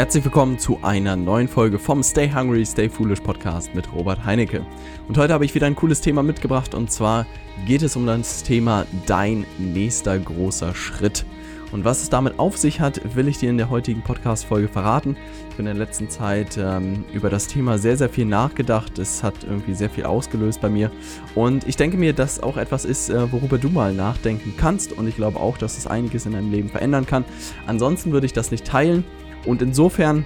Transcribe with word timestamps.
Herzlich 0.00 0.24
willkommen 0.24 0.58
zu 0.58 0.78
einer 0.80 1.14
neuen 1.14 1.46
Folge 1.46 1.78
vom 1.78 2.02
Stay 2.02 2.32
Hungry, 2.32 2.64
Stay 2.64 2.88
Foolish 2.88 3.20
Podcast 3.20 3.74
mit 3.74 3.92
Robert 3.92 4.24
Heinecke. 4.24 4.64
Und 5.06 5.18
heute 5.18 5.34
habe 5.34 5.44
ich 5.44 5.54
wieder 5.54 5.66
ein 5.66 5.76
cooles 5.76 6.00
Thema 6.00 6.22
mitgebracht 6.22 6.74
und 6.74 6.90
zwar 6.90 7.26
geht 7.66 7.82
es 7.82 7.96
um 7.96 8.06
das 8.06 8.42
Thema 8.42 8.86
Dein 9.04 9.44
nächster 9.58 10.18
großer 10.18 10.74
Schritt. 10.74 11.26
Und 11.70 11.84
was 11.84 12.02
es 12.02 12.08
damit 12.08 12.38
auf 12.38 12.56
sich 12.56 12.80
hat, 12.80 13.14
will 13.14 13.28
ich 13.28 13.38
dir 13.38 13.50
in 13.50 13.58
der 13.58 13.68
heutigen 13.68 14.00
Podcast-Folge 14.00 14.68
verraten. 14.68 15.18
Ich 15.50 15.56
bin 15.56 15.66
in 15.66 15.76
der 15.76 15.86
letzten 15.86 16.08
Zeit 16.08 16.56
ähm, 16.56 17.04
über 17.12 17.28
das 17.28 17.46
Thema 17.46 17.76
sehr, 17.76 17.98
sehr 17.98 18.08
viel 18.08 18.24
nachgedacht. 18.24 18.98
Es 18.98 19.22
hat 19.22 19.44
irgendwie 19.44 19.74
sehr 19.74 19.90
viel 19.90 20.04
ausgelöst 20.04 20.62
bei 20.62 20.70
mir. 20.70 20.90
Und 21.34 21.68
ich 21.68 21.76
denke 21.76 21.98
mir, 21.98 22.14
dass 22.14 22.42
auch 22.42 22.56
etwas 22.56 22.86
ist, 22.86 23.10
äh, 23.10 23.30
worüber 23.30 23.58
du 23.58 23.68
mal 23.68 23.92
nachdenken 23.92 24.54
kannst. 24.56 24.92
Und 24.92 25.08
ich 25.08 25.16
glaube 25.16 25.38
auch, 25.38 25.58
dass 25.58 25.76
es 25.76 25.86
einiges 25.86 26.24
in 26.24 26.32
deinem 26.32 26.50
Leben 26.50 26.70
verändern 26.70 27.04
kann. 27.04 27.26
Ansonsten 27.66 28.12
würde 28.12 28.24
ich 28.24 28.32
das 28.32 28.50
nicht 28.50 28.64
teilen. 28.64 29.04
Und 29.46 29.62
insofern, 29.62 30.24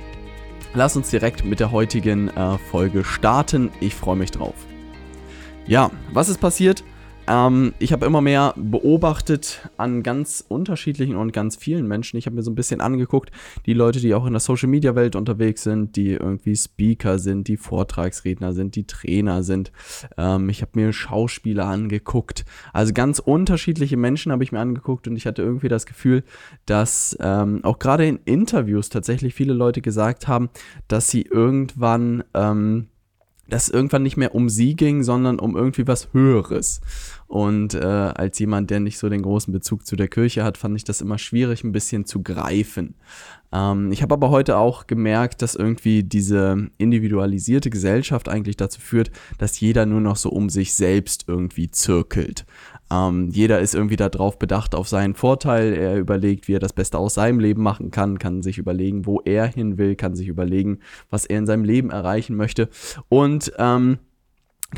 lass 0.74 0.96
uns 0.96 1.10
direkt 1.10 1.45
mit 1.45 1.60
der 1.60 1.72
heutigen 1.72 2.28
äh, 2.28 2.59
Folge 2.59 3.05
starten. 3.05 3.70
Ich 3.80 3.95
freue 3.95 4.16
mich 4.16 4.30
drauf. 4.30 4.55
Ja, 5.66 5.91
was 6.12 6.28
ist 6.28 6.41
passiert? 6.41 6.84
Ähm, 7.27 7.73
ich 7.78 7.92
habe 7.92 8.06
immer 8.06 8.20
mehr 8.20 8.55
beobachtet 8.56 9.69
an 9.77 10.02
ganz 10.02 10.45
unterschiedlichen 10.46 11.16
und 11.16 11.33
ganz 11.33 11.56
vielen 11.56 11.88
Menschen. 11.88 12.16
Ich 12.16 12.27
habe 12.27 12.37
mir 12.37 12.42
so 12.42 12.50
ein 12.50 12.55
bisschen 12.55 12.80
angeguckt, 12.80 13.30
die 13.66 13.73
Leute, 13.73 14.00
die 14.00 14.14
auch 14.14 14.27
in 14.27 14.33
der 14.33 14.41
Social-Media-Welt 14.41 15.16
unterwegs 15.16 15.62
sind, 15.62 15.97
die 15.97 16.12
irgendwie 16.12 16.55
Speaker 16.56 17.19
sind, 17.19 17.48
die 17.48 17.56
Vortragsredner 17.56 18.52
sind, 18.52 18.77
die 18.77 18.87
Trainer 18.87 19.42
sind. 19.42 19.73
Ähm, 20.19 20.48
ich 20.48 20.62
habe 20.62 20.73
mir 20.74 20.92
Schauspieler 20.92 21.66
angeguckt. 21.66 22.45
Also 22.73 22.92
ganz 22.92 23.19
unterschiedliche 23.19 23.97
Menschen 23.97 24.33
habe 24.33 24.45
ich 24.45 24.52
mir 24.52 24.61
angeguckt 24.61 25.08
und 25.08 25.17
ich 25.17 25.27
hatte 25.27 25.42
irgendwie 25.42 25.69
das 25.69 25.86
Gefühl, 25.86 26.25
dass 26.67 27.17
ähm, 27.20 27.61
auch 27.64 27.78
gerade 27.78 28.06
in 28.06 28.19
Interviews 28.25 28.91
tatsächlich 28.91 29.34
viele 29.34 29.55
Leute 29.55 29.80
gesagt 29.80 30.28
haben, 30.28 30.50
dass 30.89 31.08
sie 31.08 31.22
irgendwann 31.22 32.25
ähm, 32.34 32.89
dass 33.48 33.69
es 33.69 33.75
irgendwann 33.75 34.03
nicht 34.03 34.17
mehr 34.17 34.34
um 34.34 34.48
sie 34.48 34.75
ging, 34.75 35.03
sondern 35.03 35.39
um 35.39 35.56
irgendwie 35.56 35.87
was 35.87 36.09
Höheres. 36.12 36.81
Und 37.27 37.75
äh, 37.75 37.78
als 37.78 38.39
jemand, 38.39 38.70
der 38.70 38.80
nicht 38.80 38.98
so 38.98 39.08
den 39.08 39.22
großen 39.22 39.53
Bezug 39.53 39.86
zu 39.86 39.97
der 39.97 40.08
Kirche 40.08 40.44
hat, 40.44 40.58
fand 40.58 40.77
ich 40.77 40.84
das 40.84 41.00
immer 41.00 41.19
schwierig, 41.19 41.64
ein 41.64 41.72
bisschen 41.72 42.05
zu 42.05 42.22
greifen. 42.22 42.94
Ähm, 43.53 43.92
ich 43.92 44.03
habe 44.03 44.14
aber 44.14 44.30
heute 44.30 44.56
auch 44.56 44.86
gemerkt, 44.86 45.42
dass 45.42 45.55
irgendwie 45.55 46.02
diese 46.02 46.69
individualisierte 46.78 47.70
Gesellschaft 47.70 48.28
eigentlich 48.28 48.56
dazu 48.56 48.80
führt, 48.80 49.11
dass 49.39 49.61
jeder 49.61 49.86
nur 49.86 50.00
noch 50.00 50.17
so 50.17 50.30
um 50.30 50.48
sich 50.50 50.75
selbst 50.75 51.25
irgendwie 51.28 51.70
zirkelt. 51.70 52.45
Ähm, 52.91 53.28
jeder 53.30 53.61
ist 53.61 53.75
irgendwie 53.75 53.97
darauf 53.97 54.39
bedacht 54.39 54.75
auf 54.75 54.89
seinen 54.89 55.14
Vorteil. 55.14 55.72
Er 55.72 55.97
überlegt, 55.97 56.48
wie 56.48 56.55
er 56.55 56.61
das 56.61 56.72
Beste 56.72 56.98
aus 56.98 57.14
seinem 57.14 57.41
Leben 57.41 57.62
machen 57.62 57.91
kann, 57.91 58.19
kann 58.19 58.42
sich 58.42 58.58
überlegen, 58.58 59.06
wo 59.06 59.20
er 59.20 59.47
hin 59.47 59.78
will, 59.78 59.95
kann 59.97 60.14
sich 60.14 60.28
überlegen, 60.28 60.80
was 61.11 61.25
er 61.25 61.39
in 61.39 61.47
seinem 61.47 61.64
Leben 61.64 61.91
erreichen 61.91 62.36
möchte. 62.36 62.69
Und 63.08 63.52
ähm, 63.58 63.98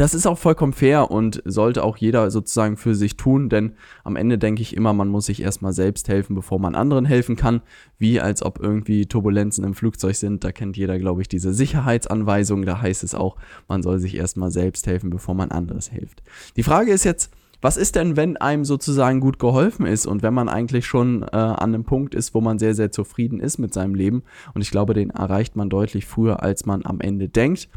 das 0.01 0.15
ist 0.15 0.27
auch 0.27 0.39
vollkommen 0.39 0.73
fair 0.73 1.11
und 1.11 1.43
sollte 1.45 1.85
auch 1.85 1.97
jeder 1.97 2.31
sozusagen 2.31 2.77
für 2.77 2.95
sich 2.95 3.17
tun, 3.17 3.49
denn 3.49 3.75
am 4.05 4.17
Ende 4.17 4.39
denke 4.39 4.63
ich 4.63 4.77
immer, 4.77 4.93
man 4.93 5.09
muss 5.09 5.27
sich 5.27 5.43
erstmal 5.43 5.73
selbst 5.73 6.09
helfen, 6.09 6.35
bevor 6.35 6.59
man 6.59 6.75
anderen 6.75 7.05
helfen 7.05 7.37
kann, 7.37 7.63
wie 7.99 8.21
als 8.21 8.43
ob 8.43 8.59
irgendwie 8.61 9.07
Turbulenzen 9.07 9.65
im 9.65 9.75
Flugzeug 9.75 10.17
sind. 10.17 10.45
Da 10.45 10.53
kennt 10.53 10.77
jeder, 10.77 10.99
glaube 10.99 11.23
ich, 11.23 11.29
diese 11.29 11.53
Sicherheitsanweisung. 11.53 12.65
Da 12.65 12.81
heißt 12.81 13.05
es 13.05 13.15
auch, 13.15 13.37
man 13.69 13.83
soll 13.83 13.99
sich 13.99 14.17
erstmal 14.17 14.51
selbst 14.51 14.87
helfen, 14.87 15.11
bevor 15.11 15.35
man 15.35 15.51
anderes 15.51 15.89
hilft. 15.89 16.23
Die 16.57 16.63
Frage 16.63 16.93
ist 16.93 17.05
jetzt, 17.05 17.31
was 17.63 17.77
ist 17.77 17.97
denn, 17.97 18.17
wenn 18.17 18.37
einem 18.37 18.65
sozusagen 18.65 19.21
gut 19.21 19.39
geholfen 19.39 19.87
ist 19.87 20.07
und 20.07 20.23
wenn 20.23 20.35
man 20.35 20.49
eigentlich 20.49 20.87
schon 20.87 21.23
äh, 21.23 21.37
an 21.37 21.75
einem 21.75 21.85
Punkt 21.85 22.15
ist, 22.15 22.35
wo 22.35 22.41
man 22.41 22.59
sehr, 22.59 22.75
sehr 22.75 22.93
zufrieden 22.93 23.41
ist 23.41 23.59
mit 23.59 23.73
seinem 23.73 23.95
Leben? 23.95 24.23
Und 24.55 24.61
ich 24.61 24.71
glaube, 24.71 24.95
den 24.95 25.11
erreicht 25.11 25.57
man 25.57 25.71
deutlich 25.71 26.07
früher, 26.07 26.43
als 26.43 26.67
man 26.67 26.85
am 26.85 27.01
Ende 27.01 27.29
denkt. 27.29 27.69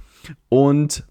Und 0.49 1.07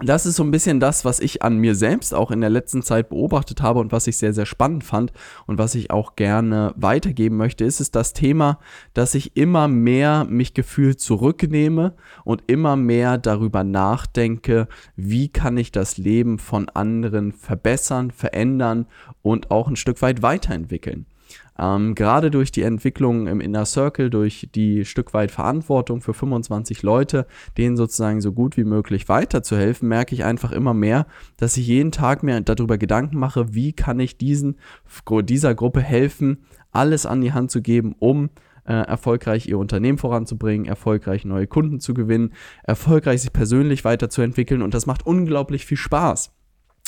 das 0.00 0.26
ist 0.26 0.36
so 0.36 0.44
ein 0.44 0.50
bisschen 0.50 0.78
das, 0.78 1.06
was 1.06 1.20
ich 1.20 1.42
an 1.42 1.56
mir 1.56 1.74
selbst 1.74 2.12
auch 2.12 2.30
in 2.30 2.42
der 2.42 2.50
letzten 2.50 2.82
Zeit 2.82 3.08
beobachtet 3.08 3.62
habe 3.62 3.80
und 3.80 3.92
was 3.92 4.06
ich 4.06 4.18
sehr, 4.18 4.34
sehr 4.34 4.44
spannend 4.44 4.84
fand 4.84 5.10
und 5.46 5.56
was 5.56 5.74
ich 5.74 5.90
auch 5.90 6.16
gerne 6.16 6.74
weitergeben 6.76 7.38
möchte, 7.38 7.64
ist 7.64 7.80
es 7.80 7.92
das 7.92 8.12
Thema, 8.12 8.58
dass 8.92 9.14
ich 9.14 9.38
immer 9.38 9.68
mehr 9.68 10.26
mich 10.28 10.52
gefühlt 10.52 11.00
zurücknehme 11.00 11.94
und 12.24 12.42
immer 12.46 12.76
mehr 12.76 13.16
darüber 13.16 13.64
nachdenke, 13.64 14.68
wie 14.96 15.28
kann 15.28 15.56
ich 15.56 15.72
das 15.72 15.96
Leben 15.96 16.38
von 16.38 16.68
anderen 16.68 17.32
verbessern, 17.32 18.10
verändern 18.10 18.86
und 19.22 19.50
auch 19.50 19.66
ein 19.66 19.76
Stück 19.76 20.02
weit 20.02 20.20
weiterentwickeln. 20.20 21.06
Ähm, 21.58 21.94
gerade 21.94 22.30
durch 22.30 22.52
die 22.52 22.62
Entwicklung 22.62 23.26
im 23.26 23.40
Inner 23.40 23.64
Circle, 23.64 24.10
durch 24.10 24.48
die 24.54 24.84
Stück 24.84 25.14
weit 25.14 25.30
Verantwortung 25.30 26.00
für 26.00 26.14
25 26.14 26.82
Leute, 26.82 27.26
denen 27.56 27.76
sozusagen 27.76 28.20
so 28.20 28.32
gut 28.32 28.56
wie 28.56 28.64
möglich 28.64 29.08
weiterzuhelfen, 29.08 29.88
merke 29.88 30.14
ich 30.14 30.24
einfach 30.24 30.52
immer 30.52 30.74
mehr, 30.74 31.06
dass 31.36 31.56
ich 31.56 31.66
jeden 31.66 31.92
Tag 31.92 32.22
mir 32.22 32.40
darüber 32.40 32.78
Gedanken 32.78 33.18
mache, 33.18 33.54
wie 33.54 33.72
kann 33.72 34.00
ich 34.00 34.18
diesen, 34.18 34.56
dieser 35.24 35.54
Gruppe 35.54 35.80
helfen, 35.80 36.44
alles 36.72 37.06
an 37.06 37.22
die 37.22 37.32
Hand 37.32 37.50
zu 37.50 37.62
geben, 37.62 37.94
um 37.98 38.28
äh, 38.66 38.74
erfolgreich 38.74 39.46
ihr 39.46 39.58
Unternehmen 39.58 39.96
voranzubringen, 39.96 40.66
erfolgreich 40.66 41.24
neue 41.24 41.46
Kunden 41.46 41.80
zu 41.80 41.94
gewinnen, 41.94 42.34
erfolgreich 42.64 43.22
sich 43.22 43.32
persönlich 43.32 43.84
weiterzuentwickeln. 43.84 44.60
Und 44.60 44.74
das 44.74 44.86
macht 44.86 45.06
unglaublich 45.06 45.64
viel 45.64 45.78
Spaß 45.78 46.35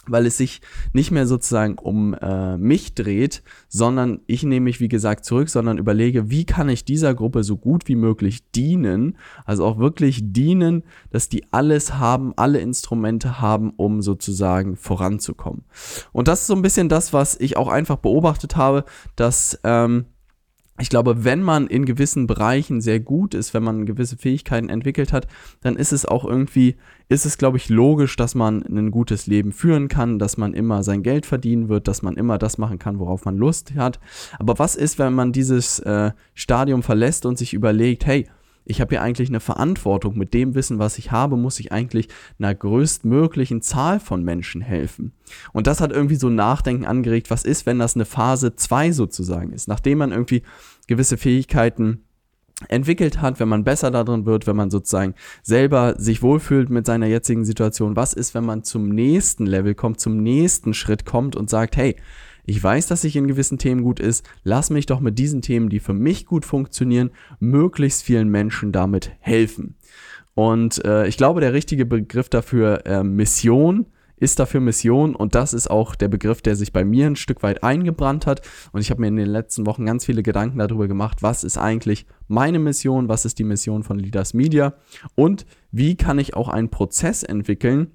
weil 0.07 0.27
es 0.27 0.37
sich 0.37 0.61
nicht 0.93 1.11
mehr 1.11 1.27
sozusagen 1.27 1.77
um 1.79 2.15
äh, 2.15 2.57
mich 2.57 2.95
dreht, 2.95 3.43
sondern 3.69 4.21
ich 4.27 4.43
nehme 4.43 4.65
mich, 4.65 4.81
wie 4.81 4.89
gesagt, 4.89 5.25
zurück, 5.25 5.49
sondern 5.49 5.79
überlege, 5.79 6.31
wie 6.31 6.45
kann 6.45 6.69
ich 6.69 6.85
dieser 6.85 7.15
Gruppe 7.15 7.45
so 7.45 7.57
gut 7.57 7.89
wie 7.89 7.97
möglich 7.97 8.51
dienen, 8.53 9.17
also 9.45 9.65
auch 9.65 9.79
wirklich 9.79 10.21
dienen, 10.33 10.85
dass 11.11 11.29
die 11.29 11.45
alles 11.53 11.95
haben, 11.95 12.33
alle 12.37 12.59
Instrumente 12.61 13.41
haben, 13.41 13.73
um 13.77 14.03
sozusagen 14.03 14.77
voranzukommen. 14.77 15.65
Und 16.13 16.29
das 16.29 16.43
ist 16.43 16.47
so 16.47 16.55
ein 16.55 16.63
bisschen 16.63 16.89
das, 16.89 17.13
was 17.13 17.39
ich 17.39 17.57
auch 17.57 17.69
einfach 17.69 17.97
beobachtet 17.97 18.57
habe, 18.57 18.85
dass 19.17 19.59
ähm, 19.65 20.07
ich 20.81 20.91
glaube, 20.91 21.25
wenn 21.25 21.43
man 21.43 21.67
in 21.67 21.85
gewissen 21.85 22.27
Bereichen 22.27 22.81
sehr 22.81 23.01
gut 23.01 23.35
ist, 23.35 23.53
wenn 23.55 23.63
man 23.63 23.87
gewisse 23.87 24.17
Fähigkeiten 24.17 24.69
entwickelt 24.69 25.13
hat, 25.13 25.27
dann 25.61 25.77
ist 25.77 25.93
es 25.93 26.07
auch 26.07 26.25
irgendwie, 26.25 26.77
ist 27.09 27.27
es, 27.27 27.39
glaube 27.39 27.57
ich, 27.57 27.69
logisch, 27.69 28.17
dass 28.17 28.35
man 28.35 28.63
ein 28.63 28.91
gutes 28.91 29.27
Leben 29.27 29.53
führen 29.53 29.89
kann, 29.89 30.19
dass 30.19 30.37
man 30.37 30.55
immer 30.55 30.83
sein 30.83 31.03
Geld 31.03 31.27
verdienen 31.27 31.69
wird, 31.69 31.89
dass 31.89 32.03
man 32.03 32.17
immer 32.17 32.39
das 32.39 32.59
machen 32.59 32.79
kann, 32.79 32.99
worauf 32.99 33.25
man 33.25 33.37
Lust 33.37 33.75
hat. 33.77 33.99
Aber 34.39 34.59
was 34.59 34.77
ist, 34.77 34.99
wenn 34.99 35.15
man 35.15 35.33
dieses 35.33 35.81
äh, 35.81 36.13
Stadium 36.35 36.83
verlässt 36.83 37.27
und 37.27 37.39
sich 37.39 37.55
überlegt, 37.55 38.07
hey, 38.07 38.29
ich 38.69 38.81
habe 38.81 38.91
hier 38.91 39.03
eigentlich 39.03 39.29
eine 39.29 39.41
Verantwortung. 39.41 40.17
Mit 40.17 40.35
dem 40.35 40.55
Wissen, 40.55 40.79
was 40.79 40.99
ich 40.99 41.11
habe, 41.11 41.37
muss 41.37 41.59
ich 41.59 41.73
eigentlich 41.73 42.09
einer 42.39 42.55
größtmöglichen 42.55 43.63
Zahl 43.63 43.99
von 43.99 44.23
Menschen 44.23 44.61
helfen. 44.61 45.13
Und 45.53 45.67
das 45.67 45.81
hat 45.81 45.91
irgendwie 45.91 46.17
so 46.17 46.29
Nachdenken 46.29 46.85
angeregt, 46.85 47.31
was 47.31 47.45
ist, 47.45 47.67
wenn 47.67 47.79
das 47.79 47.95
eine 47.95 48.05
Phase 48.05 48.55
2 48.55 48.93
sozusagen 48.93 49.53
ist, 49.53 49.69
nachdem 49.69 49.99
man 49.99 50.13
irgendwie 50.13 50.43
gewisse 50.87 51.17
Fähigkeiten 51.17 52.05
entwickelt 52.69 53.21
hat, 53.23 53.39
wenn 53.39 53.49
man 53.49 53.65
besser 53.65 53.91
darin 53.91 54.27
wird, 54.27 54.47
wenn 54.47 54.57
man 54.57 54.71
sozusagen 54.71 55.15
selber 55.43 55.95
sich 55.97 56.23
wohlfühlt 56.23 56.71
mit 56.71 56.87
seiner 56.87 57.07
jetzigen 57.07 57.45
Situation. 57.45 57.97
Was 57.97 58.13
ist, 58.13 58.35
wenn 58.35 58.45
man 58.45 58.65
zum 58.65 58.89
nächsten 58.89 59.47
Level 59.47 59.75
kommt, 59.75 60.01
zum 60.01 60.23
nächsten 60.23 60.75
Schritt 60.75 61.07
kommt 61.07 61.37
und 61.37 61.49
sagt, 61.49 61.77
hey, 61.77 61.97
ich 62.49 62.63
weiß, 62.63 62.87
dass 62.87 63.05
ich 63.05 63.15
in 63.15 63.29
gewissen 63.29 63.59
Themen 63.59 63.83
gut 63.83 64.01
ist. 64.01 64.25
Lass 64.43 64.71
mich 64.71 64.87
doch 64.87 65.01
mit 65.01 65.19
diesen 65.19 65.43
Themen, 65.43 65.69
die 65.69 65.81
für 65.81 65.93
mich 65.93 66.25
gut 66.25 66.47
funktionieren, 66.47 67.11
möglichst 67.41 68.03
vielen 68.03 68.31
Menschen 68.31 68.73
damit 68.73 69.13
helfen. 69.21 69.77
Und 70.35 70.83
äh, 70.85 71.07
ich 71.07 71.19
glaube, 71.19 71.43
der 71.43 71.53
richtige 71.53 71.85
Begriff 71.85 72.31
dafür 72.31 72.87
äh, 72.87 73.03
Mission 73.03 73.87
ist 74.17 74.39
dafür 74.39 74.61
Mission 74.61 75.15
und 75.15 75.35
das 75.35 75.53
ist 75.53 75.71
auch 75.71 75.95
der 75.95 76.09
Begriff, 76.09 76.43
der 76.43 76.57
sich 76.57 76.73
bei 76.73 76.85
mir 76.85 77.07
ein 77.07 77.17
Stück 77.17 77.43
weit 77.43 77.63
eingebrannt 77.63 78.27
hat. 78.27 78.41
Und 78.73 78.81
ich 78.81 78.91
habe 78.91 79.03
mir 79.03 79.09
in 79.09 79.17
den 79.17 79.29
letzten 79.29 79.67
Wochen 79.67 79.85
ganz 79.85 80.07
viele 80.07 80.23
Gedanken 80.23 80.59
darüber 80.59 80.89
gemacht, 80.89 81.23
was 81.23 81.45
ist 81.45 81.59
eigentlich 81.59 82.07
meine 82.29 82.59
Mission, 82.59 83.09
was 83.09 83.27
ist 83.27 83.39
die 83.39 83.45
Mission 83.45 83.83
von 83.83 83.99
Leaders 83.99 84.33
Media 84.33 84.75
und 85.15 85.45
wie 85.71 85.97
kann 85.97 86.19
ich 86.19 86.35
auch 86.35 86.49
einen 86.49 86.71
Prozess 86.71 87.23
entwickeln, 87.23 87.93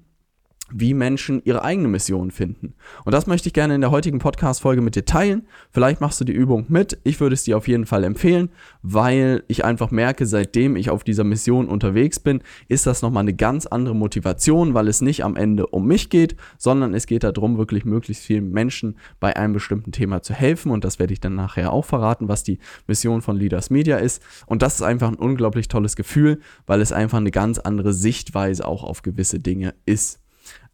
wie 0.76 0.92
Menschen 0.92 1.40
ihre 1.44 1.62
eigene 1.62 1.86
Mission 1.86 2.32
finden. 2.32 2.74
Und 3.04 3.12
das 3.12 3.28
möchte 3.28 3.48
ich 3.48 3.52
gerne 3.52 3.76
in 3.76 3.80
der 3.80 3.92
heutigen 3.92 4.18
Podcast-Folge 4.18 4.82
mit 4.82 4.96
dir 4.96 5.04
teilen. 5.04 5.46
Vielleicht 5.70 6.00
machst 6.00 6.20
du 6.20 6.24
die 6.24 6.32
Übung 6.32 6.66
mit. 6.68 6.98
Ich 7.04 7.20
würde 7.20 7.34
es 7.34 7.44
dir 7.44 7.56
auf 7.56 7.68
jeden 7.68 7.86
Fall 7.86 8.02
empfehlen, 8.02 8.50
weil 8.82 9.44
ich 9.46 9.64
einfach 9.64 9.92
merke, 9.92 10.26
seitdem 10.26 10.74
ich 10.74 10.90
auf 10.90 11.04
dieser 11.04 11.22
Mission 11.22 11.68
unterwegs 11.68 12.18
bin, 12.18 12.42
ist 12.66 12.86
das 12.86 13.02
nochmal 13.02 13.20
eine 13.20 13.34
ganz 13.34 13.66
andere 13.66 13.94
Motivation, 13.94 14.74
weil 14.74 14.88
es 14.88 15.00
nicht 15.00 15.24
am 15.24 15.36
Ende 15.36 15.68
um 15.68 15.86
mich 15.86 16.10
geht, 16.10 16.34
sondern 16.58 16.92
es 16.92 17.06
geht 17.06 17.22
darum, 17.22 17.56
wirklich 17.56 17.84
möglichst 17.84 18.24
vielen 18.24 18.50
Menschen 18.50 18.98
bei 19.20 19.36
einem 19.36 19.52
bestimmten 19.52 19.92
Thema 19.92 20.22
zu 20.22 20.34
helfen. 20.34 20.72
Und 20.72 20.82
das 20.82 20.98
werde 20.98 21.12
ich 21.12 21.20
dann 21.20 21.36
nachher 21.36 21.72
auch 21.72 21.84
verraten, 21.84 22.26
was 22.26 22.42
die 22.42 22.58
Mission 22.88 23.22
von 23.22 23.36
Leaders 23.36 23.70
Media 23.70 23.98
ist. 23.98 24.20
Und 24.46 24.62
das 24.62 24.74
ist 24.74 24.82
einfach 24.82 25.06
ein 25.06 25.14
unglaublich 25.14 25.68
tolles 25.68 25.94
Gefühl, 25.94 26.40
weil 26.66 26.80
es 26.80 26.90
einfach 26.90 27.18
eine 27.18 27.30
ganz 27.30 27.60
andere 27.60 27.92
Sichtweise 27.92 28.66
auch 28.66 28.82
auf 28.82 29.02
gewisse 29.02 29.38
Dinge 29.38 29.74
ist. 29.86 30.23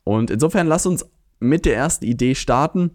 Und 0.04 0.30
insofern 0.30 0.66
lass 0.66 0.86
uns 0.86 1.04
mit 1.38 1.64
der 1.64 1.76
ersten 1.76 2.04
Idee 2.04 2.34
starten. 2.34 2.90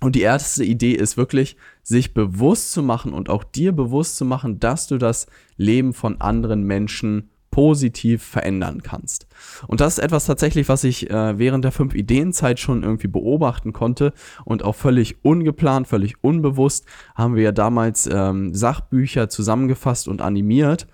Und 0.00 0.14
die 0.14 0.20
erste 0.20 0.64
Idee 0.64 0.92
ist 0.92 1.16
wirklich, 1.16 1.56
sich 1.82 2.14
bewusst 2.14 2.72
zu 2.72 2.82
machen 2.82 3.12
und 3.12 3.28
auch 3.28 3.42
dir 3.42 3.72
bewusst 3.72 4.16
zu 4.16 4.24
machen, 4.24 4.60
dass 4.60 4.86
du 4.86 4.98
das 4.98 5.26
Leben 5.56 5.92
von 5.92 6.20
anderen 6.20 6.62
Menschen 6.62 7.30
positiv 7.50 8.22
verändern 8.22 8.82
kannst. 8.82 9.26
Und 9.66 9.80
das 9.80 9.94
ist 9.94 10.04
etwas 10.04 10.26
tatsächlich, 10.26 10.68
was 10.68 10.84
ich 10.84 11.10
äh, 11.10 11.38
während 11.38 11.64
der 11.64 11.72
fünf 11.72 11.94
Ideenzeit 11.94 12.60
schon 12.60 12.84
irgendwie 12.84 13.08
beobachten 13.08 13.72
konnte 13.72 14.12
und 14.44 14.62
auch 14.62 14.74
völlig 14.74 15.24
ungeplant, 15.24 15.88
völlig 15.88 16.22
unbewusst 16.22 16.86
haben 17.16 17.34
wir 17.34 17.42
ja 17.42 17.52
damals 17.52 18.08
ähm, 18.12 18.54
Sachbücher 18.54 19.28
zusammengefasst 19.28 20.06
und 20.06 20.22
animiert 20.22 20.86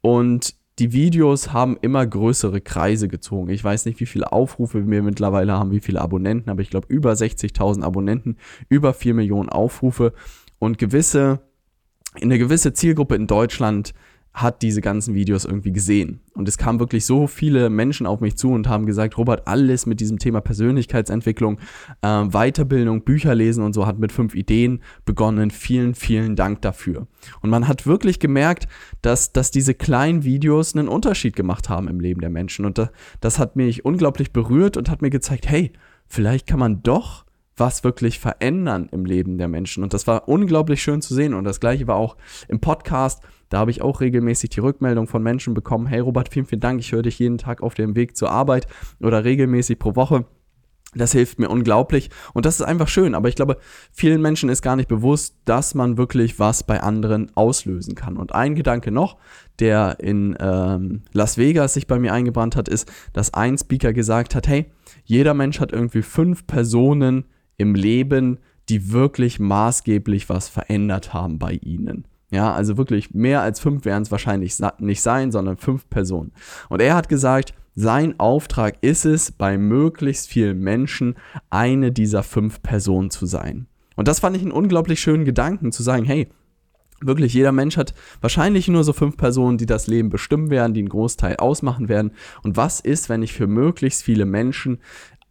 und 0.00 0.54
die 0.78 0.92
Videos 0.92 1.52
haben 1.52 1.78
immer 1.80 2.06
größere 2.06 2.60
Kreise 2.60 3.08
gezogen. 3.08 3.50
Ich 3.50 3.64
weiß 3.64 3.86
nicht, 3.86 3.98
wie 4.00 4.06
viele 4.06 4.32
Aufrufe 4.32 4.86
wir 4.86 5.02
mittlerweile 5.02 5.54
haben, 5.54 5.70
wie 5.70 5.80
viele 5.80 6.00
Abonnenten, 6.00 6.50
aber 6.50 6.60
ich 6.60 6.70
glaube 6.70 6.86
über 6.88 7.12
60.000 7.12 7.82
Abonnenten, 7.82 8.36
über 8.68 8.92
4 8.92 9.14
Millionen 9.14 9.48
Aufrufe 9.48 10.12
und 10.58 10.78
gewisse, 10.78 11.40
in 12.16 12.24
eine 12.24 12.38
gewisse 12.38 12.74
Zielgruppe 12.74 13.14
in 13.14 13.26
Deutschland 13.26 13.94
hat 14.36 14.60
diese 14.60 14.82
ganzen 14.82 15.14
Videos 15.14 15.46
irgendwie 15.46 15.72
gesehen. 15.72 16.20
Und 16.34 16.46
es 16.46 16.58
kamen 16.58 16.78
wirklich 16.78 17.06
so 17.06 17.26
viele 17.26 17.70
Menschen 17.70 18.06
auf 18.06 18.20
mich 18.20 18.36
zu 18.36 18.50
und 18.50 18.68
haben 18.68 18.84
gesagt, 18.84 19.16
Robert, 19.16 19.48
alles 19.48 19.86
mit 19.86 19.98
diesem 19.98 20.18
Thema 20.18 20.42
Persönlichkeitsentwicklung, 20.42 21.58
äh, 22.02 22.24
Weiterbildung, 22.26 23.02
Bücher 23.02 23.34
lesen 23.34 23.64
und 23.64 23.72
so 23.72 23.86
hat 23.86 23.98
mit 23.98 24.12
fünf 24.12 24.34
Ideen 24.34 24.82
begonnen. 25.06 25.50
Vielen, 25.50 25.94
vielen 25.94 26.36
Dank 26.36 26.60
dafür. 26.60 27.06
Und 27.40 27.48
man 27.48 27.66
hat 27.66 27.86
wirklich 27.86 28.20
gemerkt, 28.20 28.68
dass, 29.00 29.32
dass 29.32 29.50
diese 29.50 29.72
kleinen 29.72 30.22
Videos 30.22 30.76
einen 30.76 30.88
Unterschied 30.88 31.34
gemacht 31.34 31.70
haben 31.70 31.88
im 31.88 31.98
Leben 31.98 32.20
der 32.20 32.30
Menschen. 32.30 32.66
Und 32.66 32.76
das, 32.76 32.90
das 33.20 33.38
hat 33.38 33.56
mich 33.56 33.86
unglaublich 33.86 34.34
berührt 34.34 34.76
und 34.76 34.90
hat 34.90 35.00
mir 35.00 35.10
gezeigt, 35.10 35.48
hey, 35.48 35.72
vielleicht 36.06 36.46
kann 36.46 36.58
man 36.58 36.82
doch 36.82 37.25
was 37.56 37.84
wirklich 37.84 38.18
verändern 38.18 38.88
im 38.92 39.04
Leben 39.04 39.38
der 39.38 39.48
Menschen. 39.48 39.82
Und 39.82 39.94
das 39.94 40.06
war 40.06 40.28
unglaublich 40.28 40.82
schön 40.82 41.00
zu 41.00 41.14
sehen. 41.14 41.34
Und 41.34 41.44
das 41.44 41.60
gleiche 41.60 41.86
war 41.86 41.96
auch 41.96 42.16
im 42.48 42.60
Podcast. 42.60 43.22
Da 43.48 43.58
habe 43.58 43.70
ich 43.70 43.82
auch 43.82 44.00
regelmäßig 44.00 44.50
die 44.50 44.60
Rückmeldung 44.60 45.06
von 45.06 45.22
Menschen 45.22 45.54
bekommen, 45.54 45.86
hey 45.86 46.00
Robert, 46.00 46.32
vielen, 46.32 46.46
vielen 46.46 46.60
Dank, 46.60 46.80
ich 46.80 46.92
höre 46.92 47.02
dich 47.02 47.18
jeden 47.18 47.38
Tag 47.38 47.62
auf 47.62 47.74
dem 47.74 47.94
Weg 47.94 48.16
zur 48.16 48.30
Arbeit 48.30 48.66
oder 49.00 49.24
regelmäßig 49.24 49.78
pro 49.78 49.94
Woche. 49.94 50.26
Das 50.94 51.12
hilft 51.12 51.38
mir 51.38 51.50
unglaublich 51.50 52.10
und 52.32 52.46
das 52.46 52.58
ist 52.58 52.62
einfach 52.62 52.88
schön. 52.88 53.14
Aber 53.14 53.28
ich 53.28 53.34
glaube, 53.34 53.58
vielen 53.92 54.22
Menschen 54.22 54.48
ist 54.48 54.62
gar 54.62 54.76
nicht 54.76 54.88
bewusst, 54.88 55.36
dass 55.44 55.74
man 55.74 55.98
wirklich 55.98 56.38
was 56.38 56.62
bei 56.62 56.80
anderen 56.82 57.30
auslösen 57.36 57.94
kann. 57.94 58.16
Und 58.16 58.34
ein 58.34 58.54
Gedanke 58.54 58.90
noch, 58.90 59.18
der 59.58 59.98
in 60.00 60.36
ähm, 60.40 61.02
Las 61.12 61.36
Vegas 61.36 61.74
sich 61.74 61.86
bei 61.86 61.98
mir 61.98 62.12
eingebrannt 62.12 62.56
hat, 62.56 62.68
ist, 62.68 62.90
dass 63.12 63.34
ein 63.34 63.58
Speaker 63.58 63.92
gesagt 63.92 64.34
hat, 64.34 64.48
hey, 64.48 64.66
jeder 65.04 65.34
Mensch 65.34 65.60
hat 65.60 65.72
irgendwie 65.72 66.02
fünf 66.02 66.46
Personen 66.46 67.26
im 67.56 67.74
Leben, 67.74 68.38
die 68.68 68.92
wirklich 68.92 69.38
maßgeblich 69.38 70.28
was 70.28 70.48
verändert 70.48 71.12
haben 71.14 71.38
bei 71.38 71.52
ihnen. 71.52 72.06
Ja, 72.30 72.52
also 72.52 72.76
wirklich 72.76 73.14
mehr 73.14 73.42
als 73.42 73.60
fünf 73.60 73.84
werden 73.84 74.02
es 74.02 74.10
wahrscheinlich 74.10 74.54
nicht 74.78 75.00
sein, 75.00 75.30
sondern 75.30 75.56
fünf 75.56 75.88
Personen. 75.88 76.32
Und 76.68 76.82
er 76.82 76.94
hat 76.94 77.08
gesagt, 77.08 77.54
sein 77.76 78.18
Auftrag 78.18 78.78
ist 78.80 79.04
es, 79.04 79.30
bei 79.30 79.58
möglichst 79.58 80.28
vielen 80.28 80.60
Menschen 80.60 81.14
eine 81.50 81.92
dieser 81.92 82.22
fünf 82.22 82.62
Personen 82.62 83.10
zu 83.10 83.26
sein. 83.26 83.66
Und 83.96 84.08
das 84.08 84.20
fand 84.20 84.36
ich 84.36 84.42
einen 84.42 84.50
unglaublich 84.50 84.98
schönen 85.00 85.24
Gedanken, 85.24 85.72
zu 85.72 85.82
sagen, 85.82 86.04
hey, 86.04 86.28
wirklich 87.00 87.34
jeder 87.34 87.52
Mensch 87.52 87.76
hat 87.76 87.94
wahrscheinlich 88.20 88.68
nur 88.68 88.82
so 88.82 88.92
fünf 88.92 89.16
Personen, 89.16 89.58
die 89.58 89.66
das 89.66 89.86
Leben 89.86 90.08
bestimmen 90.08 90.50
werden, 90.50 90.74
die 90.74 90.80
einen 90.80 90.88
Großteil 90.88 91.36
ausmachen 91.36 91.88
werden. 91.88 92.12
Und 92.42 92.56
was 92.56 92.80
ist, 92.80 93.08
wenn 93.08 93.22
ich 93.22 93.34
für 93.34 93.46
möglichst 93.46 94.02
viele 94.02 94.24
Menschen 94.24 94.78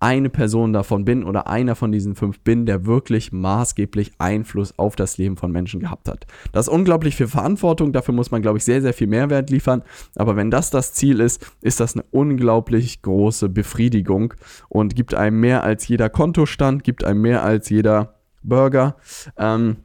eine 0.06 0.30
Person 0.30 0.72
davon 0.72 1.04
bin 1.04 1.24
oder 1.24 1.48
einer 1.48 1.74
von 1.74 1.92
diesen 1.92 2.14
fünf 2.14 2.40
bin, 2.42 2.68
der 2.68 2.86
wirklich 2.86 3.32
maßgeblich 3.32 4.12
Einfluss 4.20 4.78
auf 4.78 4.96
das 4.96 5.18
Leben 5.18 5.36
von 5.36 5.52
Menschen 5.52 5.80
gehabt 5.80 6.08
hat. 6.08 6.28
Das 6.52 6.68
ist 6.68 6.74
unglaublich 6.74 7.16
viel 7.16 7.28
Verantwortung, 7.28 7.92
dafür 7.92 8.14
muss 8.14 8.30
man, 8.30 8.44
glaube 8.44 8.60
ich, 8.60 8.64
sehr, 8.64 8.84
sehr 8.84 8.94
viel 8.94 9.08
Mehrwert 9.08 9.50
liefern. 9.50 9.82
Aber 10.16 10.36
wenn 10.36 10.52
das 10.52 10.70
das 10.70 10.94
Ziel 10.94 11.20
ist, 11.20 11.52
ist 11.62 11.80
das 11.80 11.96
eine 11.96 12.06
unglaublich 12.12 13.02
große 13.02 13.50
Befriedigung 13.50 14.36
und 14.70 14.96
gibt 14.96 15.16
einem 15.16 15.40
mehr 15.40 15.64
als 15.64 15.88
jeder 15.88 16.12
Kontostand, 16.12 16.84
gibt 16.84 17.04
einem 17.04 17.22
mehr 17.22 17.44
als 17.44 17.70
jeder 17.70 18.20
Burger. 18.44 18.98
Ähm, 19.40 19.78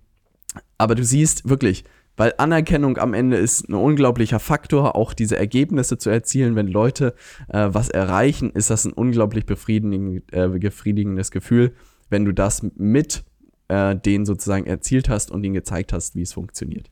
aber 0.76 0.96
du 0.96 1.02
siehst 1.02 1.48
wirklich, 1.48 1.84
weil 2.20 2.34
Anerkennung 2.36 2.98
am 2.98 3.14
Ende 3.14 3.38
ist 3.38 3.66
ein 3.70 3.72
unglaublicher 3.72 4.40
Faktor, 4.40 4.94
auch 4.94 5.14
diese 5.14 5.38
Ergebnisse 5.38 5.96
zu 5.96 6.10
erzielen, 6.10 6.54
wenn 6.54 6.68
Leute 6.68 7.14
äh, 7.48 7.68
was 7.72 7.88
erreichen, 7.88 8.50
ist 8.50 8.68
das 8.68 8.84
ein 8.84 8.92
unglaublich 8.92 9.46
befriedigend, 9.46 10.30
äh, 10.30 10.46
befriedigendes 10.48 11.30
Gefühl, 11.30 11.72
wenn 12.10 12.26
du 12.26 12.34
das 12.34 12.62
mit 12.76 13.24
äh, 13.68 13.96
denen 13.96 14.26
sozusagen 14.26 14.66
erzielt 14.66 15.08
hast 15.08 15.30
und 15.30 15.44
ihnen 15.44 15.54
gezeigt 15.54 15.94
hast, 15.94 16.14
wie 16.14 16.20
es 16.20 16.34
funktioniert. 16.34 16.90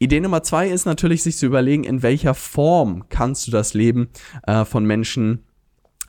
Idee 0.00 0.18
Nummer 0.18 0.42
zwei 0.42 0.68
ist 0.68 0.86
natürlich, 0.86 1.22
sich 1.22 1.36
zu 1.36 1.46
überlegen, 1.46 1.84
in 1.84 2.02
welcher 2.02 2.34
Form 2.34 3.04
kannst 3.08 3.46
du 3.46 3.52
das 3.52 3.74
Leben 3.74 4.08
äh, 4.44 4.64
von 4.64 4.84
Menschen 4.84 5.44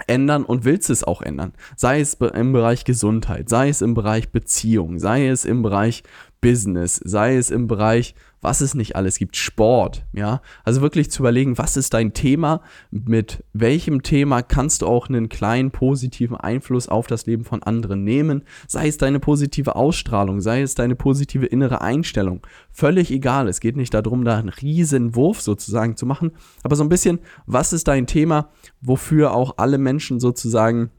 ändern 0.08 0.44
und 0.44 0.66
willst 0.66 0.90
es 0.90 1.04
auch 1.04 1.22
ändern. 1.22 1.54
Sei 1.76 2.00
es 2.00 2.16
im 2.16 2.52
Bereich 2.52 2.84
Gesundheit, 2.84 3.48
sei 3.48 3.70
es 3.70 3.82
im 3.82 3.94
Bereich 3.94 4.30
Beziehung, 4.30 4.98
sei 4.98 5.28
es 5.28 5.46
im 5.46 5.62
Bereich 5.62 6.04
Business, 6.42 7.02
sei 7.04 7.38
es 7.38 7.50
im 7.50 7.68
Bereich, 7.68 8.16
was 8.42 8.62
es 8.62 8.76
nicht 8.76 8.96
alles 8.96 9.18
gibt, 9.18 9.36
Sport, 9.36 10.06
ja. 10.14 10.42
Also 10.64 10.82
wirklich 10.82 11.10
zu 11.10 11.24
überlegen, 11.24 11.58
was 11.58 11.78
ist 11.78 11.96
dein 11.96 12.14
Thema, 12.14 12.62
mit 12.92 13.44
welchem 13.54 14.04
Thema 14.04 14.44
kannst 14.44 14.84
du 14.84 14.88
auch 14.88 15.10
einen 15.10 15.30
kleinen 15.30 15.72
positiven 15.72 16.38
Einfluss 16.38 16.88
auf 16.88 17.08
das 17.08 17.26
Leben 17.26 17.44
von 17.44 17.64
anderen 17.64 18.04
nehmen, 18.04 18.44
sei 18.68 18.88
es 18.88 18.98
deine 18.98 19.20
positive 19.20 19.76
Ausstrahlung, 19.76 20.42
sei 20.42 20.62
es 20.62 20.76
deine 20.76 20.96
positive 20.96 21.48
innere 21.48 21.82
Einstellung, 21.82 22.46
völlig 22.72 23.10
egal. 23.10 23.48
Es 23.48 23.60
geht 23.60 23.78
nicht 23.78 23.94
darum, 23.96 24.24
da 24.24 24.38
einen 24.38 24.50
riesen 24.50 25.16
Wurf 25.16 25.42
sozusagen 25.42 25.98
zu 25.98 26.06
machen, 26.06 26.32
aber 26.62 26.76
so 26.76 26.84
ein 26.84 26.90
bisschen, 26.90 27.20
was 27.48 27.74
ist 27.74 27.88
dein 27.88 28.06
Thema, 28.06 28.50
wofür 28.82 29.34
auch 29.34 29.56
alle 29.58 29.80
Menschen 29.80 30.20
sozusagen 30.20 30.92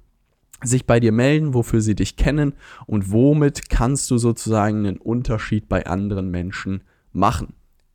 sich 0.62 0.87
bei 0.87 1.00
dir 1.00 1.12
melden, 1.12 1.55
wofür 1.55 1.81
sie 1.81 1.94
dich 1.94 2.17
kennen 2.17 2.55
und 2.87 3.12
womit 3.12 3.69
kannst 3.69 4.11
du 4.11 4.19
sozusagen 4.19 4.87
einen 4.87 4.97
Unterschied 4.97 5.69
bei 5.69 5.87
anderen 5.87 6.31
Menschen 6.31 6.82
machen. 7.12 7.55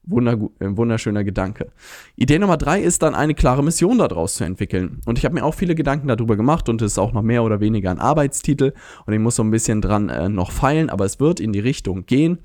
Äh, 0.09 0.37
wunderschöner 0.59 1.23
Gedanke. 1.23 1.71
Idee 2.15 2.39
Nummer 2.39 2.57
drei 2.57 2.81
ist 2.81 3.03
dann 3.03 3.13
eine 3.13 3.35
klare 3.35 3.63
Mission 3.63 3.99
daraus 3.99 4.35
zu 4.35 4.43
entwickeln. 4.43 4.99
Und 5.05 5.19
ich 5.19 5.25
habe 5.25 5.35
mir 5.35 5.45
auch 5.45 5.53
viele 5.53 5.75
Gedanken 5.75 6.07
darüber 6.07 6.35
gemacht 6.35 6.69
und 6.69 6.81
es 6.81 6.93
ist 6.93 6.97
auch 6.97 7.13
noch 7.13 7.21
mehr 7.21 7.43
oder 7.43 7.59
weniger 7.59 7.91
ein 7.91 7.99
Arbeitstitel 7.99 8.73
und 9.05 9.13
ich 9.13 9.19
muss 9.19 9.35
so 9.35 9.43
ein 9.43 9.51
bisschen 9.51 9.81
dran 9.81 10.09
äh, 10.09 10.27
noch 10.27 10.51
feilen, 10.51 10.89
aber 10.89 11.05
es 11.05 11.19
wird 11.19 11.39
in 11.39 11.53
die 11.53 11.59
Richtung 11.59 12.05
gehen. 12.05 12.39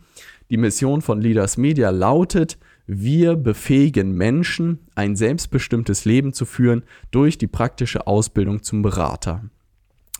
Die 0.50 0.58
Mission 0.58 1.00
von 1.00 1.20
Leaders 1.20 1.56
Media 1.56 1.90
lautet, 1.90 2.58
wir 2.86 3.34
befähigen 3.34 4.12
Menschen, 4.12 4.78
ein 4.94 5.16
selbstbestimmtes 5.16 6.04
Leben 6.04 6.32
zu 6.32 6.44
führen 6.44 6.84
durch 7.10 7.36
die 7.36 7.48
praktische 7.48 8.06
Ausbildung 8.06 8.62
zum 8.62 8.82
Berater. 8.82 9.42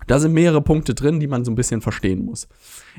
Da 0.07 0.19
sind 0.19 0.33
mehrere 0.33 0.63
Punkte 0.63 0.95
drin, 0.95 1.21
die 1.21 1.27
man 1.27 1.45
so 1.45 1.51
ein 1.51 1.57
bisschen 1.57 1.81
verstehen 1.81 2.25
muss. 2.25 2.49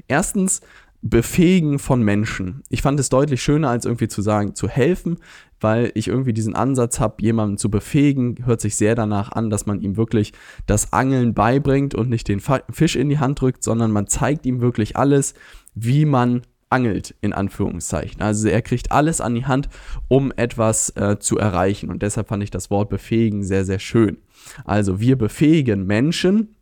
Erstens, 0.08 0.62
Befähigen 1.04 1.78
von 1.78 2.02
Menschen. 2.02 2.64
Ich 2.70 2.82
fand 2.82 3.00
es 3.00 3.10
deutlich 3.10 3.42
schöner, 3.42 3.70
als 3.70 3.86
irgendwie 3.86 4.08
zu 4.08 4.24
sagen, 4.24 4.56
zu 4.56 4.68
helfen, 4.68 5.18
weil 5.60 5.92
ich 5.94 6.08
irgendwie 6.08 6.34
diesen 6.34 6.56
Ansatz 6.56 7.00
habe, 7.00 7.22
jemanden 7.22 7.58
zu 7.58 7.70
befähigen, 7.70 8.46
hört 8.46 8.62
sich 8.62 8.76
sehr 8.76 8.96
danach 8.96 9.32
an, 9.32 9.52
dass 9.52 9.68
man 9.68 9.80
ihm 9.82 9.96
wirklich 9.96 10.34
das 10.66 10.94
Angeln 10.94 11.36
beibringt 11.36 11.94
und 11.94 12.10
nicht 12.10 12.28
den 12.28 12.40
Fisch 12.40 12.96
in 12.96 13.10
die 13.10 13.20
Hand 13.20 13.42
drückt, 13.42 13.64
sondern 13.64 13.92
man 13.92 14.08
zeigt 14.08 14.46
ihm 14.48 14.60
wirklich 14.60 14.98
alles, 14.98 15.36
wie 15.76 16.06
man 16.06 16.42
angelt, 16.70 17.16
in 17.22 17.32
Anführungszeichen. 17.32 18.22
Also 18.22 18.50
er 18.50 18.62
kriegt 18.62 18.92
alles 18.92 19.22
an 19.22 19.36
die 19.36 19.46
Hand, 19.46 19.70
um 20.08 20.34
etwas 20.36 20.90
äh, 20.98 21.18
zu 21.20 21.38
erreichen. 21.38 21.90
Und 21.90 22.02
deshalb 22.02 22.28
fand 22.28 22.44
ich 22.44 22.52
das 22.52 22.70
Wort 22.72 22.90
befähigen 22.90 23.44
sehr, 23.44 23.66
sehr 23.66 23.80
schön. 23.80 24.18
Also 24.66 25.00
wir 25.00 25.18
befähigen 25.18 25.86
Menschen, 25.86 26.57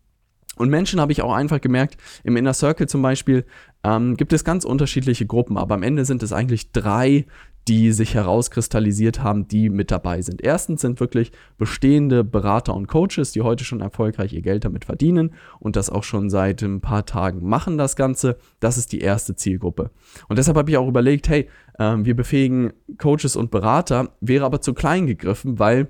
und 0.55 0.69
Menschen 0.69 0.99
habe 0.99 1.11
ich 1.11 1.21
auch 1.21 1.33
einfach 1.33 1.61
gemerkt, 1.61 1.97
im 2.23 2.37
Inner 2.37 2.53
Circle 2.53 2.87
zum 2.87 3.01
Beispiel 3.01 3.45
ähm, 3.83 4.17
gibt 4.17 4.33
es 4.33 4.43
ganz 4.43 4.65
unterschiedliche 4.65 5.25
Gruppen, 5.25 5.57
aber 5.57 5.75
am 5.75 5.83
Ende 5.83 6.05
sind 6.05 6.23
es 6.23 6.33
eigentlich 6.33 6.71
drei, 6.71 7.25
die 7.67 7.91
sich 7.91 8.13
herauskristallisiert 8.13 9.23
haben, 9.23 9.47
die 9.47 9.69
mit 9.69 9.89
dabei 9.89 10.21
sind. 10.21 10.41
Erstens 10.41 10.81
sind 10.81 10.99
wirklich 10.99 11.31
bestehende 11.57 12.23
Berater 12.23 12.75
und 12.75 12.87
Coaches, 12.87 13.31
die 13.31 13.41
heute 13.41 13.63
schon 13.63 13.81
erfolgreich 13.81 14.33
ihr 14.33 14.43
Geld 14.43 14.65
damit 14.65 14.85
verdienen 14.85 15.33
und 15.59 15.75
das 15.75 15.89
auch 15.89 16.03
schon 16.03 16.29
seit 16.29 16.61
ein 16.61 16.81
paar 16.81 17.05
Tagen 17.05 17.47
machen, 17.47 17.77
das 17.77 17.95
Ganze. 17.95 18.37
Das 18.59 18.77
ist 18.77 18.91
die 18.91 18.99
erste 18.99 19.35
Zielgruppe. 19.35 19.89
Und 20.27 20.37
deshalb 20.37 20.57
habe 20.57 20.69
ich 20.69 20.77
auch 20.77 20.87
überlegt, 20.87 21.27
hey, 21.27 21.49
äh, 21.79 21.95
wir 21.97 22.15
befähigen 22.15 22.73
Coaches 22.99 23.35
und 23.35 23.49
Berater, 23.49 24.09
wäre 24.21 24.45
aber 24.45 24.61
zu 24.61 24.73
klein 24.73 25.07
gegriffen, 25.07 25.57
weil 25.57 25.87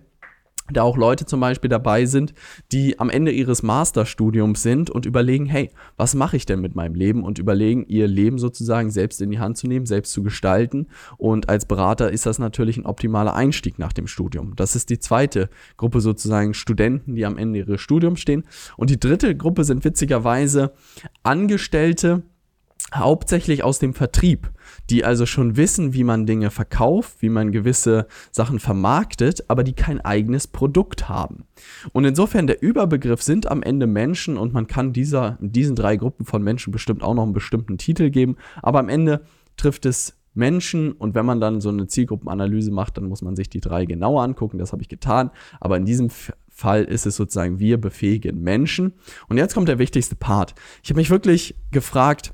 da 0.72 0.82
auch 0.82 0.98
Leute 0.98 1.26
zum 1.26 1.40
Beispiel 1.40 1.70
dabei 1.70 2.06
sind, 2.06 2.34
die 2.72 3.00
am 3.00 3.10
Ende 3.10 3.32
ihres 3.32 3.62
Masterstudiums 3.62 4.64
sind 4.64 4.90
und 4.90 5.06
überlegen, 5.06 5.46
hey, 5.46 5.70
was 5.96 6.16
mache 6.16 6.38
ich 6.38 6.46
denn 6.46 6.60
mit 6.60 6.76
meinem 6.76 6.96
Leben? 6.96 7.24
Und 7.24 7.38
überlegen, 7.38 7.86
ihr 7.88 8.08
Leben 8.08 8.40
sozusagen 8.40 8.90
selbst 8.90 9.22
in 9.22 9.30
die 9.30 9.40
Hand 9.40 9.58
zu 9.58 9.68
nehmen, 9.68 9.86
selbst 9.86 10.12
zu 10.12 10.24
gestalten. 10.24 10.88
Und 11.18 11.50
als 11.50 11.66
Berater 11.66 12.12
ist 12.12 12.26
das 12.26 12.40
natürlich 12.40 12.78
ein 12.78 12.86
optimaler 12.86 13.36
Einstieg 13.36 13.78
nach 13.78 13.94
dem 13.94 14.08
Studium. 14.08 14.56
Das 14.56 14.76
ist 14.76 14.90
die 14.90 15.00
zweite 15.00 15.50
Gruppe 15.78 16.02
sozusagen 16.02 16.54
Studenten, 16.54 17.16
die 17.16 17.26
am 17.26 17.38
Ende 17.38 17.60
ihres 17.60 17.82
Studiums 17.82 18.20
stehen. 18.20 18.44
Und 18.76 18.90
die 18.90 19.00
dritte 19.00 19.36
Gruppe 19.36 19.64
sind 19.64 19.86
witzigerweise 19.86 20.74
Angestellte, 21.22 22.24
hauptsächlich 22.94 23.64
aus 23.64 23.80
dem 23.80 23.94
Vertrieb, 23.94 24.52
die 24.90 25.04
also 25.04 25.26
schon 25.26 25.58
wissen, 25.58 25.94
wie 25.94 26.04
man 26.04 26.26
Dinge 26.26 26.52
verkauft, 26.52 27.22
wie 27.22 27.30
man 27.30 27.52
gewisse 27.52 28.08
Sachen 28.32 28.60
vermarktet, 28.60 29.46
aber 29.50 29.64
die 29.64 29.74
kein 29.74 30.02
eigenes 30.02 30.48
Produkt 30.48 31.10
haben. 31.10 31.46
Und 31.92 32.06
insofern 32.06 32.48
der 32.48 32.62
Überbegriff 32.62 33.22
sind 33.22 33.48
am 33.48 33.64
Ende 33.64 33.88
Menschen 33.88 34.38
und 34.38 34.54
man 34.54 34.68
kann 34.68 34.94
dieser, 34.94 35.38
diesen 35.42 35.76
drei 35.76 35.98
Gruppen 35.98 36.26
von 36.26 36.44
Menschen 36.44 36.72
bestimmt 36.72 37.04
auch 37.04 37.14
noch 37.14 37.24
einen 37.24 37.34
bestimmten 37.34 37.78
Titel 37.78 38.10
geben, 38.10 38.38
aber 38.62 38.80
am 38.80 38.90
Ende 38.90 39.22
trifft 39.58 39.86
es 39.86 40.18
Menschen 40.36 40.92
und 40.92 41.16
wenn 41.16 41.26
man 41.26 41.40
dann 41.40 41.62
so 41.62 41.70
eine 41.70 41.88
Zielgruppenanalyse 41.88 42.72
macht, 42.72 42.98
dann 42.98 43.08
muss 43.08 43.22
man 43.22 43.36
sich 43.36 43.50
die 43.50 43.62
drei 43.62 43.86
genauer 43.86 44.22
angucken, 44.22 44.58
das 44.58 44.74
habe 44.74 44.82
ich 44.82 44.90
getan, 44.90 45.32
aber 45.62 45.78
in 45.78 45.86
diesem 45.86 46.10
Fall 46.50 46.84
ist 46.84 47.06
es 47.06 47.16
sozusagen, 47.16 47.60
wir 47.60 47.80
befähigen 47.80 48.42
Menschen. 48.42 48.94
Und 49.28 49.38
jetzt 49.38 49.54
kommt 49.54 49.68
der 49.68 49.80
wichtigste 49.80 50.16
Part. 50.16 50.56
Ich 50.84 50.90
habe 50.90 51.00
mich 51.00 51.10
wirklich 51.10 51.56
gefragt, 51.72 52.34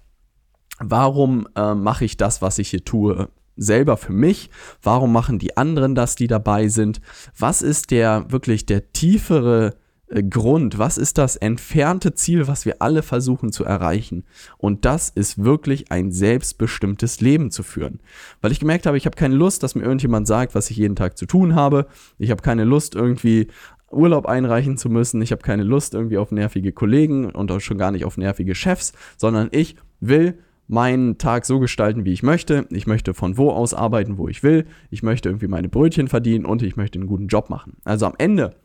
warum 0.84 1.48
äh, 1.56 1.74
mache 1.74 2.06
ich 2.06 2.18
das, 2.18 2.42
was 2.42 2.60
ich 2.60 2.70
hier 2.70 2.84
tue, 2.84 3.30
selber 3.56 3.98
für 3.98 4.14
mich? 4.14 4.50
Warum 4.82 5.12
machen 5.12 5.40
die 5.40 5.58
anderen 5.58 5.96
das, 5.96 6.16
die 6.16 6.28
dabei 6.28 6.68
sind? 6.68 7.02
Was 7.38 7.62
ist 7.62 7.92
der 7.92 8.32
wirklich 8.32 8.66
der 8.66 8.92
tiefere 8.92 9.76
äh, 10.08 10.24
Grund? 10.24 10.78
Was 10.78 10.98
ist 10.98 11.18
das 11.18 11.36
entfernte 11.36 12.14
Ziel, 12.14 12.48
was 12.48 12.66
wir 12.66 12.82
alle 12.82 13.04
versuchen 13.04 13.52
zu 13.52 13.64
erreichen? 13.64 14.26
Und 14.58 14.86
das 14.86 15.10
ist 15.10 15.44
wirklich 15.44 15.92
ein 15.92 16.12
selbstbestimmtes 16.12 17.22
Leben 17.22 17.52
zu 17.52 17.64
führen. 17.64 18.00
Weil 18.42 18.52
ich 18.52 18.60
gemerkt 18.60 18.86
habe, 18.86 18.98
ich 18.98 19.06
habe 19.06 19.16
keine 19.16 19.36
Lust, 19.36 19.64
dass 19.64 19.76
mir 19.76 19.84
irgendjemand 19.84 20.28
sagt, 20.28 20.56
was 20.56 20.70
ich 20.72 20.78
jeden 20.78 20.96
Tag 20.96 21.18
zu 21.18 21.26
tun 21.26 21.56
habe. 21.56 21.88
Ich 22.18 22.32
habe 22.32 22.42
keine 22.42 22.64
Lust, 22.64 22.96
irgendwie 22.96 23.48
Urlaub 23.92 24.26
einreichen 24.26 24.78
zu 24.78 24.90
müssen. 24.90 25.22
Ich 25.22 25.32
habe 25.32 25.42
keine 25.42 25.64
Lust 25.64 25.94
irgendwie 25.94 26.18
auf 26.18 26.32
nervige 26.32 26.72
Kollegen 26.72 27.30
und 27.30 27.52
auch 27.52 27.60
schon 27.60 27.78
gar 27.78 27.92
nicht 27.92 28.06
auf 28.06 28.18
nervige 28.18 28.56
Chefs, 28.56 28.94
sondern 29.18 29.50
ich 29.52 29.76
will 30.00 30.38
meinen 30.72 31.18
Tag 31.18 31.46
so 31.46 31.60
gestalten, 31.60 32.06
wie 32.06 32.14
ich 32.14 32.24
möchte. 32.24 32.66
Ich 32.70 32.88
möchte 32.88 33.14
von 33.14 33.38
wo 33.38 33.52
aus 33.52 33.74
arbeiten, 33.74 34.18
wo 34.18 34.30
ich 34.30 34.42
will. 34.42 34.66
Ich 34.90 35.04
möchte 35.04 35.30
irgendwie 35.30 35.50
meine 35.50 35.68
Brötchen 35.68 36.08
verdienen 36.08 36.46
und 36.46 36.64
ich 36.64 36.78
möchte 36.78 36.98
einen 36.98 37.08
guten 37.08 37.28
Job 37.28 37.50
machen. 37.50 37.78
Also 37.84 38.06
am 38.06 38.14
Ende, 38.18 38.56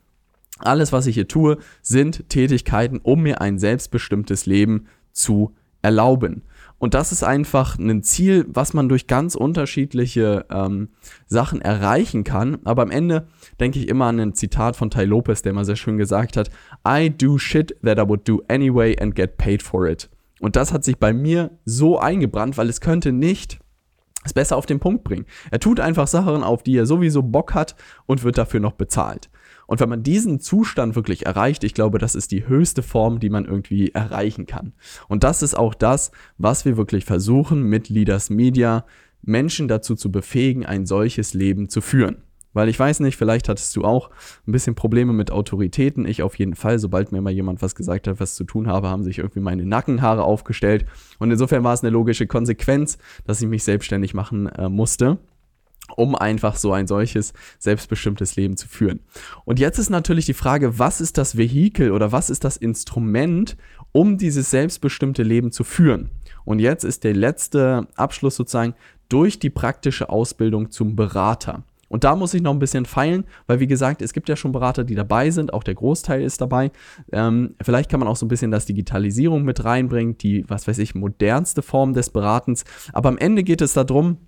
alles, 0.58 0.92
was 0.92 1.06
ich 1.06 1.16
hier 1.16 1.26
tue, 1.26 1.58
sind 1.82 2.28
Tätigkeiten, 2.28 3.00
um 3.02 3.22
mir 3.22 3.40
ein 3.40 3.58
selbstbestimmtes 3.58 4.46
Leben 4.46 4.86
zu 5.12 5.54
erlauben. 5.82 6.42
Und 6.78 6.94
das 6.94 7.10
ist 7.10 7.24
einfach 7.24 7.76
ein 7.78 8.02
Ziel, 8.02 8.44
was 8.48 8.72
man 8.72 8.88
durch 8.88 9.08
ganz 9.08 9.34
unterschiedliche 9.34 10.44
ähm, 10.50 10.90
Sachen 11.26 11.60
erreichen 11.60 12.22
kann. 12.22 12.58
Aber 12.64 12.82
am 12.82 12.90
Ende 12.90 13.26
denke 13.58 13.80
ich 13.80 13.88
immer 13.88 14.06
an 14.06 14.20
ein 14.20 14.34
Zitat 14.34 14.76
von 14.76 14.90
Ty 14.90 15.04
Lopez, 15.04 15.42
der 15.42 15.54
mal 15.54 15.64
sehr 15.64 15.76
schön 15.76 15.98
gesagt 15.98 16.36
hat, 16.36 16.50
I 16.86 17.10
do 17.10 17.38
shit 17.38 17.74
that 17.82 17.98
I 17.98 18.08
would 18.08 18.28
do 18.28 18.42
anyway 18.48 18.96
and 18.96 19.14
get 19.16 19.38
paid 19.38 19.62
for 19.62 19.88
it. 19.88 20.08
Und 20.40 20.56
das 20.56 20.72
hat 20.72 20.84
sich 20.84 20.98
bei 20.98 21.12
mir 21.12 21.58
so 21.64 21.98
eingebrannt, 21.98 22.58
weil 22.58 22.68
es 22.68 22.80
könnte 22.80 23.12
nicht 23.12 23.58
es 24.26 24.34
besser 24.34 24.56
auf 24.56 24.66
den 24.66 24.80
Punkt 24.80 25.04
bringen. 25.04 25.24
Er 25.50 25.60
tut 25.60 25.80
einfach 25.80 26.08
Sachen, 26.08 26.42
auf 26.42 26.62
die 26.62 26.76
er 26.76 26.86
sowieso 26.86 27.22
Bock 27.22 27.54
hat 27.54 27.76
und 28.06 28.24
wird 28.24 28.36
dafür 28.36 28.60
noch 28.60 28.72
bezahlt. 28.72 29.30
Und 29.66 29.80
wenn 29.80 29.88
man 29.88 30.02
diesen 30.02 30.40
Zustand 30.40 30.94
wirklich 30.94 31.26
erreicht, 31.26 31.64
ich 31.64 31.74
glaube, 31.74 31.98
das 31.98 32.14
ist 32.14 32.32
die 32.32 32.46
höchste 32.46 32.82
Form, 32.82 33.20
die 33.20 33.30
man 33.30 33.44
irgendwie 33.44 33.92
erreichen 33.92 34.46
kann. 34.46 34.74
Und 35.08 35.24
das 35.24 35.42
ist 35.42 35.56
auch 35.56 35.74
das, 35.74 36.10
was 36.38 36.64
wir 36.64 36.76
wirklich 36.76 37.04
versuchen 37.04 37.62
mit 37.62 37.88
Leaders 37.88 38.30
Media, 38.30 38.84
Menschen 39.22 39.66
dazu 39.66 39.94
zu 39.94 40.12
befähigen, 40.12 40.66
ein 40.66 40.86
solches 40.86 41.34
Leben 41.34 41.68
zu 41.68 41.80
führen. 41.80 42.25
Weil 42.56 42.70
ich 42.70 42.78
weiß 42.78 43.00
nicht, 43.00 43.18
vielleicht 43.18 43.50
hattest 43.50 43.76
du 43.76 43.84
auch 43.84 44.08
ein 44.46 44.52
bisschen 44.52 44.74
Probleme 44.74 45.12
mit 45.12 45.30
Autoritäten. 45.30 46.08
Ich 46.08 46.22
auf 46.22 46.38
jeden 46.38 46.54
Fall. 46.54 46.78
Sobald 46.78 47.12
mir 47.12 47.20
mal 47.20 47.30
jemand 47.30 47.60
was 47.60 47.74
gesagt 47.74 48.08
hat, 48.08 48.18
was 48.18 48.34
zu 48.34 48.44
tun 48.44 48.66
habe, 48.66 48.88
haben 48.88 49.04
sich 49.04 49.18
irgendwie 49.18 49.40
meine 49.40 49.66
Nackenhaare 49.66 50.24
aufgestellt. 50.24 50.86
Und 51.18 51.30
insofern 51.30 51.64
war 51.64 51.74
es 51.74 51.82
eine 51.82 51.90
logische 51.90 52.26
Konsequenz, 52.26 52.96
dass 53.26 53.42
ich 53.42 53.46
mich 53.46 53.62
selbstständig 53.62 54.14
machen 54.14 54.46
äh, 54.46 54.70
musste 54.70 55.18
um 55.96 56.16
einfach 56.16 56.56
so 56.56 56.72
ein 56.72 56.88
solches 56.88 57.32
selbstbestimmtes 57.60 58.34
Leben 58.34 58.56
zu 58.56 58.66
führen. 58.66 59.00
Und 59.44 59.60
jetzt 59.60 59.78
ist 59.78 59.88
natürlich 59.88 60.26
die 60.26 60.34
Frage, 60.34 60.80
was 60.80 61.00
ist 61.00 61.16
das 61.16 61.36
Vehikel 61.36 61.92
oder 61.92 62.10
was 62.10 62.28
ist 62.28 62.42
das 62.42 62.56
Instrument, 62.56 63.56
um 63.92 64.18
dieses 64.18 64.50
selbstbestimmte 64.50 65.22
Leben 65.22 65.52
zu 65.52 65.62
führen? 65.62 66.10
Und 66.44 66.58
jetzt 66.58 66.84
ist 66.84 67.04
der 67.04 67.14
letzte 67.14 67.86
Abschluss 67.94 68.34
sozusagen 68.34 68.74
durch 69.08 69.38
die 69.38 69.50
praktische 69.50 70.08
Ausbildung 70.08 70.72
zum 70.72 70.96
Berater. 70.96 71.62
Und 71.88 72.04
da 72.04 72.16
muss 72.16 72.34
ich 72.34 72.42
noch 72.42 72.52
ein 72.52 72.58
bisschen 72.58 72.84
feilen, 72.84 73.24
weil 73.46 73.60
wie 73.60 73.66
gesagt, 73.66 74.02
es 74.02 74.12
gibt 74.12 74.28
ja 74.28 74.36
schon 74.36 74.52
Berater, 74.52 74.84
die 74.84 74.94
dabei 74.94 75.30
sind, 75.30 75.52
auch 75.52 75.62
der 75.62 75.74
Großteil 75.74 76.22
ist 76.22 76.40
dabei. 76.40 76.70
Ähm, 77.12 77.54
vielleicht 77.62 77.90
kann 77.90 78.00
man 78.00 78.08
auch 78.08 78.16
so 78.16 78.26
ein 78.26 78.28
bisschen 78.28 78.50
das 78.50 78.66
Digitalisierung 78.66 79.44
mit 79.44 79.64
reinbringen, 79.64 80.18
die, 80.18 80.44
was 80.48 80.66
weiß 80.66 80.78
ich, 80.78 80.94
modernste 80.94 81.62
Form 81.62 81.94
des 81.94 82.10
Beratens. 82.10 82.64
Aber 82.92 83.08
am 83.08 83.18
Ende 83.18 83.44
geht 83.44 83.60
es 83.60 83.74
darum, 83.74 84.18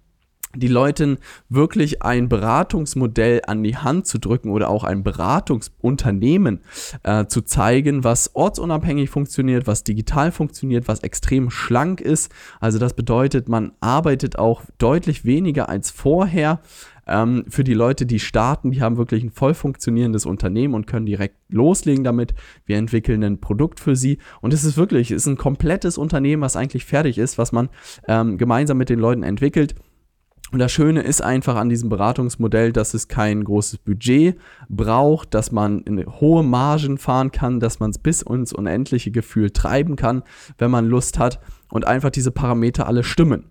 die 0.57 0.69
Leuten 0.69 1.19
wirklich 1.49 2.03
ein 2.03 2.29
Beratungsmodell 2.29 3.43
an 3.47 3.63
die 3.63 3.77
Hand 3.77 4.07
zu 4.07 4.19
drücken 4.19 4.51
oder 4.51 4.71
auch 4.71 4.83
ein 4.83 5.03
Beratungsunternehmen 5.03 6.61
äh, 7.03 7.27
zu 7.27 7.43
zeigen, 7.43 8.03
was 8.03 8.35
ortsunabhängig 8.35 9.11
funktioniert, 9.11 9.67
was 9.67 9.85
digital 9.85 10.33
funktioniert, 10.33 10.89
was 10.89 11.01
extrem 11.01 11.51
schlank 11.51 12.01
ist. 12.01 12.33
Also 12.61 12.79
das 12.79 12.95
bedeutet, 12.95 13.49
man 13.49 13.73
arbeitet 13.81 14.39
auch 14.39 14.63
deutlich 14.79 15.25
weniger 15.25 15.69
als 15.69 15.91
vorher. 15.91 16.61
Ähm, 17.09 17.45
für 17.49 17.65
die 17.65 17.75
Leute, 17.75 18.07
die 18.07 18.21
starten, 18.21 18.71
die 18.71 18.83
haben 18.83 18.97
wirklich 18.97 19.25
ein 19.25 19.31
voll 19.31 19.55
funktionierendes 19.55 20.27
Unternehmen 20.27 20.75
und 20.75 20.87
können 20.87 21.07
direkt 21.07 21.37
loslegen 21.49 22.05
damit. 22.05 22.35
Wir 22.67 22.77
entwickeln 22.77 23.25
ein 23.25 23.41
Produkt 23.41 23.81
für 23.81 23.97
sie 23.97 24.19
und 24.41 24.53
es 24.53 24.65
ist 24.65 24.77
wirklich, 24.77 25.11
es 25.11 25.23
ist 25.23 25.27
ein 25.27 25.37
komplettes 25.37 25.99
Unternehmen, 25.99 26.43
was 26.43 26.57
eigentlich 26.57 26.85
fertig 26.85 27.19
ist, 27.19 27.39
was 27.39 27.53
man 27.53 27.69
ähm, 28.07 28.39
gemeinsam 28.39 28.79
mit 28.79 28.91
den 28.91 28.99
Leuten 28.99 29.23
entwickelt. 29.23 29.75
Und 30.51 30.61
das 30.61 30.73
Schöne 30.73 31.03
ist 31.03 31.23
einfach 31.23 31.57
an 31.57 31.69
diesem 31.69 31.91
Beratungsmodell, 31.91 32.73
dass 32.73 32.95
es 32.95 33.09
kein 33.09 33.45
großes 33.45 33.81
Budget 33.81 34.39
braucht, 34.71 35.35
dass 35.35 35.53
man 35.53 35.85
hohe 36.21 36.43
Margen 36.43 36.97
fahren 36.97 37.33
kann, 37.33 37.61
dass 37.61 37.81
man 37.81 37.91
es 37.91 37.99
bis 37.99 38.23
ins 38.23 38.55
unendliche 38.55 39.11
Gefühl 39.11 39.51
treiben 39.51 39.97
kann, 39.97 40.23
wenn 40.57 40.71
man 40.71 40.87
Lust 40.87 41.19
hat 41.19 41.41
und 41.71 41.87
einfach 41.87 42.11
diese 42.11 42.31
Parameter 42.31 42.87
alle 42.87 43.05
stimmen. 43.05 43.45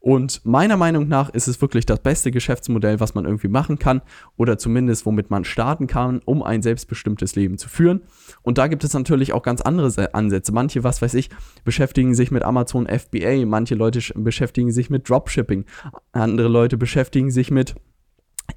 Und 0.00 0.44
meiner 0.44 0.76
Meinung 0.76 1.08
nach 1.08 1.28
ist 1.30 1.48
es 1.48 1.60
wirklich 1.60 1.86
das 1.86 2.00
beste 2.00 2.30
Geschäftsmodell, 2.30 3.00
was 3.00 3.14
man 3.14 3.24
irgendwie 3.24 3.48
machen 3.48 3.78
kann 3.78 4.02
oder 4.36 4.58
zumindest 4.58 5.06
womit 5.06 5.30
man 5.30 5.44
starten 5.44 5.86
kann, 5.86 6.20
um 6.24 6.42
ein 6.42 6.62
selbstbestimmtes 6.62 7.36
Leben 7.36 7.58
zu 7.58 7.68
führen. 7.68 8.02
Und 8.42 8.58
da 8.58 8.68
gibt 8.68 8.84
es 8.84 8.94
natürlich 8.94 9.32
auch 9.32 9.42
ganz 9.42 9.60
andere 9.60 10.14
Ansätze. 10.14 10.52
Manche, 10.52 10.84
was 10.84 11.02
weiß 11.02 11.14
ich, 11.14 11.30
beschäftigen 11.64 12.14
sich 12.14 12.30
mit 12.30 12.42
Amazon 12.42 12.86
FBA, 12.86 13.44
manche 13.46 13.74
Leute 13.74 14.00
beschäftigen 14.14 14.72
sich 14.72 14.90
mit 14.90 15.08
Dropshipping, 15.08 15.64
andere 16.12 16.48
Leute 16.48 16.76
beschäftigen 16.76 17.30
sich 17.30 17.50
mit 17.50 17.74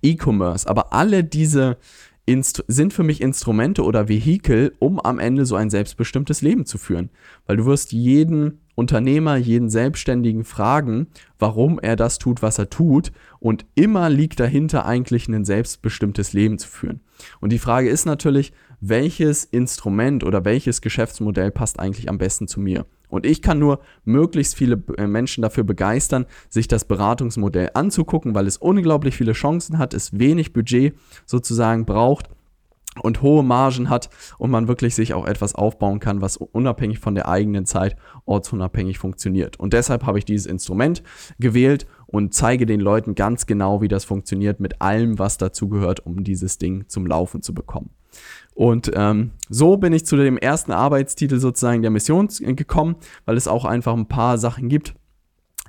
E-Commerce. 0.01 0.67
Aber 0.67 0.93
alle 0.93 1.23
diese 1.23 1.77
Inst 2.25 2.63
sind 2.67 2.93
für 2.93 3.03
mich 3.03 3.19
Instrumente 3.19 3.83
oder 3.83 4.07
Vehikel, 4.07 4.73
um 4.79 4.99
am 4.99 5.19
Ende 5.19 5.45
so 5.45 5.55
ein 5.55 5.69
selbstbestimmtes 5.69 6.41
Leben 6.41 6.65
zu 6.65 6.77
führen. 6.77 7.09
Weil 7.45 7.57
du 7.57 7.65
wirst 7.65 7.91
jeden 7.91 8.61
Unternehmer, 8.81 9.37
jeden 9.37 9.69
Selbstständigen 9.69 10.43
fragen, 10.43 11.07
warum 11.37 11.79
er 11.79 11.95
das 11.95 12.17
tut, 12.17 12.41
was 12.41 12.57
er 12.57 12.71
tut. 12.71 13.11
Und 13.39 13.65
immer 13.75 14.09
liegt 14.09 14.39
dahinter 14.39 14.87
eigentlich 14.87 15.27
ein 15.27 15.45
selbstbestimmtes 15.45 16.33
Leben 16.33 16.57
zu 16.57 16.67
führen. 16.67 17.01
Und 17.39 17.51
die 17.51 17.59
Frage 17.59 17.89
ist 17.89 18.05
natürlich, 18.05 18.53
welches 18.79 19.45
Instrument 19.45 20.23
oder 20.23 20.43
welches 20.45 20.81
Geschäftsmodell 20.81 21.51
passt 21.51 21.79
eigentlich 21.79 22.09
am 22.09 22.17
besten 22.17 22.47
zu 22.47 22.59
mir? 22.59 22.87
Und 23.09 23.27
ich 23.27 23.43
kann 23.43 23.59
nur 23.59 23.81
möglichst 24.03 24.55
viele 24.55 24.81
äh, 24.97 25.05
Menschen 25.05 25.43
dafür 25.43 25.63
begeistern, 25.63 26.25
sich 26.49 26.67
das 26.67 26.85
Beratungsmodell 26.85 27.69
anzugucken, 27.75 28.33
weil 28.33 28.47
es 28.47 28.57
unglaublich 28.57 29.15
viele 29.15 29.33
Chancen 29.33 29.77
hat, 29.77 29.93
es 29.93 30.17
wenig 30.17 30.53
Budget 30.53 30.95
sozusagen 31.27 31.85
braucht 31.85 32.29
und 33.01 33.21
hohe 33.21 33.43
Margen 33.43 33.89
hat 33.89 34.09
und 34.37 34.51
man 34.51 34.67
wirklich 34.67 34.95
sich 34.95 35.13
auch 35.13 35.25
etwas 35.25 35.55
aufbauen 35.55 35.99
kann, 35.99 36.21
was 36.21 36.37
unabhängig 36.37 36.99
von 36.99 37.15
der 37.15 37.29
eigenen 37.29 37.65
Zeit 37.65 37.95
ortsunabhängig 38.25 38.97
funktioniert. 38.99 39.59
Und 39.59 39.73
deshalb 39.73 40.05
habe 40.05 40.19
ich 40.19 40.25
dieses 40.25 40.45
Instrument 40.45 41.01
gewählt 41.39 41.87
und 42.07 42.33
zeige 42.33 42.65
den 42.65 42.81
Leuten 42.81 43.15
ganz 43.15 43.45
genau, 43.45 43.81
wie 43.81 43.87
das 43.87 44.03
funktioniert 44.03 44.59
mit 44.59 44.81
allem, 44.81 45.19
was 45.19 45.37
dazu 45.37 45.69
gehört, 45.69 46.05
um 46.05 46.23
dieses 46.23 46.57
Ding 46.57 46.85
zum 46.89 47.05
Laufen 47.05 47.41
zu 47.41 47.53
bekommen. 47.53 47.91
Und 48.53 48.91
ähm, 48.93 49.31
so 49.49 49.77
bin 49.77 49.93
ich 49.93 50.05
zu 50.05 50.17
dem 50.17 50.37
ersten 50.37 50.73
Arbeitstitel 50.73 51.39
sozusagen 51.39 51.81
der 51.81 51.91
Mission 51.91 52.27
gekommen, 52.27 52.97
weil 53.23 53.37
es 53.37 53.47
auch 53.47 53.63
einfach 53.63 53.93
ein 53.93 54.07
paar 54.07 54.37
Sachen 54.37 54.67
gibt, 54.67 54.95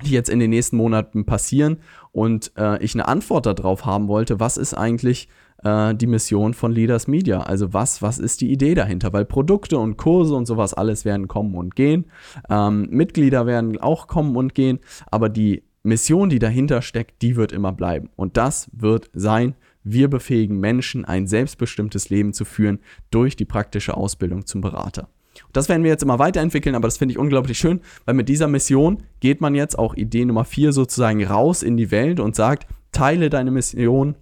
die 0.03 0.11
jetzt 0.11 0.29
in 0.29 0.39
den 0.39 0.49
nächsten 0.49 0.75
Monaten 0.75 1.25
passieren 1.25 1.77
und 2.11 2.51
äh, 2.57 2.83
ich 2.83 2.93
eine 2.93 3.07
Antwort 3.07 3.45
darauf 3.45 3.85
haben 3.85 4.09
wollte, 4.09 4.41
was 4.41 4.57
ist 4.57 4.73
eigentlich 4.73 5.29
äh, 5.63 5.95
die 5.95 6.07
Mission 6.07 6.53
von 6.53 6.71
Leaders 6.71 7.07
Media. 7.07 7.41
Also 7.41 7.73
was, 7.73 8.01
was 8.01 8.19
ist 8.19 8.41
die 8.41 8.51
Idee 8.51 8.75
dahinter? 8.75 9.13
Weil 9.13 9.25
Produkte 9.25 9.77
und 9.77 9.97
Kurse 9.97 10.35
und 10.35 10.45
sowas 10.45 10.73
alles 10.73 11.05
werden 11.05 11.27
kommen 11.27 11.55
und 11.55 11.75
gehen. 11.75 12.05
Ähm, 12.49 12.87
Mitglieder 12.89 13.45
werden 13.45 13.79
auch 13.79 14.07
kommen 14.07 14.35
und 14.35 14.55
gehen. 14.55 14.79
Aber 15.11 15.29
die 15.29 15.63
Mission, 15.83 16.29
die 16.29 16.39
dahinter 16.39 16.81
steckt, 16.81 17.21
die 17.21 17.35
wird 17.35 17.51
immer 17.51 17.73
bleiben. 17.73 18.09
Und 18.15 18.37
das 18.37 18.69
wird 18.71 19.09
sein, 19.13 19.55
wir 19.83 20.09
befähigen 20.09 20.59
Menschen, 20.59 21.03
ein 21.03 21.27
selbstbestimmtes 21.27 22.09
Leben 22.09 22.33
zu 22.33 22.45
führen 22.45 22.79
durch 23.11 23.35
die 23.35 23.45
praktische 23.45 23.97
Ausbildung 23.97 24.45
zum 24.45 24.61
Berater. 24.61 25.09
Das 25.51 25.67
werden 25.67 25.83
wir 25.83 25.91
jetzt 25.91 26.03
immer 26.03 26.19
weiterentwickeln, 26.19 26.75
aber 26.75 26.87
das 26.87 26.97
finde 26.97 27.13
ich 27.13 27.17
unglaublich 27.17 27.57
schön, 27.57 27.81
weil 28.05 28.13
mit 28.13 28.29
dieser 28.29 28.47
Mission 28.47 29.03
geht 29.19 29.41
man 29.41 29.55
jetzt 29.55 29.77
auch 29.77 29.95
Idee 29.95 30.25
Nummer 30.25 30.45
4 30.45 30.71
sozusagen 30.71 31.23
raus 31.25 31.63
in 31.63 31.75
die 31.75 31.91
Welt 31.91 32.19
und 32.19 32.35
sagt, 32.35 32.67
teile 32.91 33.29
deine 33.29 33.51
Mission 33.51 34.15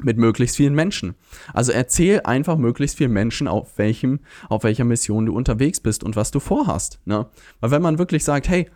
mit 0.00 0.18
möglichst 0.18 0.56
vielen 0.56 0.74
Menschen. 0.74 1.14
Also 1.54 1.72
erzähl 1.72 2.20
einfach 2.24 2.56
möglichst 2.56 2.98
vielen 2.98 3.12
Menschen, 3.12 3.48
auf 3.48 3.78
welchem, 3.78 4.20
auf 4.48 4.64
welcher 4.64 4.84
Mission 4.84 5.26
du 5.26 5.34
unterwegs 5.34 5.80
bist 5.80 6.04
und 6.04 6.16
was 6.16 6.30
du 6.30 6.40
vorhast. 6.40 7.00
Ne? 7.04 7.26
Weil 7.60 7.70
wenn 7.70 7.82
man 7.82 7.98
wirklich 7.98 8.24
sagt, 8.24 8.48
hey, 8.48 8.68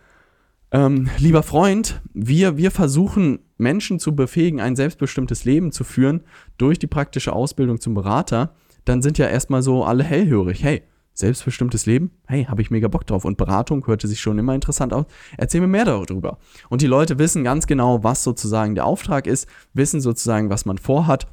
ähm, 0.71 1.09
lieber 1.17 1.43
Freund, 1.43 2.01
wir, 2.13 2.57
wir 2.57 2.71
versuchen 2.71 3.39
Menschen 3.57 3.99
zu 3.99 4.15
befähigen, 4.15 4.61
ein 4.61 4.75
selbstbestimmtes 4.75 5.45
Leben 5.45 5.71
zu 5.71 5.83
führen 5.83 6.23
durch 6.57 6.79
die 6.79 6.87
praktische 6.87 7.33
Ausbildung 7.33 7.79
zum 7.79 7.93
Berater, 7.93 8.55
dann 8.85 9.01
sind 9.01 9.17
ja 9.17 9.27
erstmal 9.27 9.61
so 9.61 9.83
alle 9.83 10.03
hellhörig. 10.03 10.63
Hey, 10.63 10.83
selbstbestimmtes 11.21 11.85
Leben? 11.85 12.11
Hey, 12.27 12.45
habe 12.45 12.61
ich 12.61 12.69
mega 12.69 12.87
Bock 12.87 13.07
drauf. 13.07 13.25
Und 13.25 13.37
Beratung 13.37 13.87
hörte 13.87 14.07
sich 14.07 14.19
schon 14.19 14.37
immer 14.37 14.53
interessant 14.53 14.93
aus. 14.93 15.05
Erzähl 15.37 15.61
mir 15.61 15.67
mehr 15.67 15.85
darüber. 15.85 16.37
Und 16.69 16.81
die 16.81 16.87
Leute 16.87 17.17
wissen 17.17 17.43
ganz 17.43 17.65
genau, 17.65 18.03
was 18.03 18.23
sozusagen 18.23 18.75
der 18.75 18.85
Auftrag 18.85 19.25
ist, 19.25 19.47
wissen 19.73 20.01
sozusagen, 20.01 20.49
was 20.49 20.65
man 20.65 20.77
vorhat. 20.77 21.27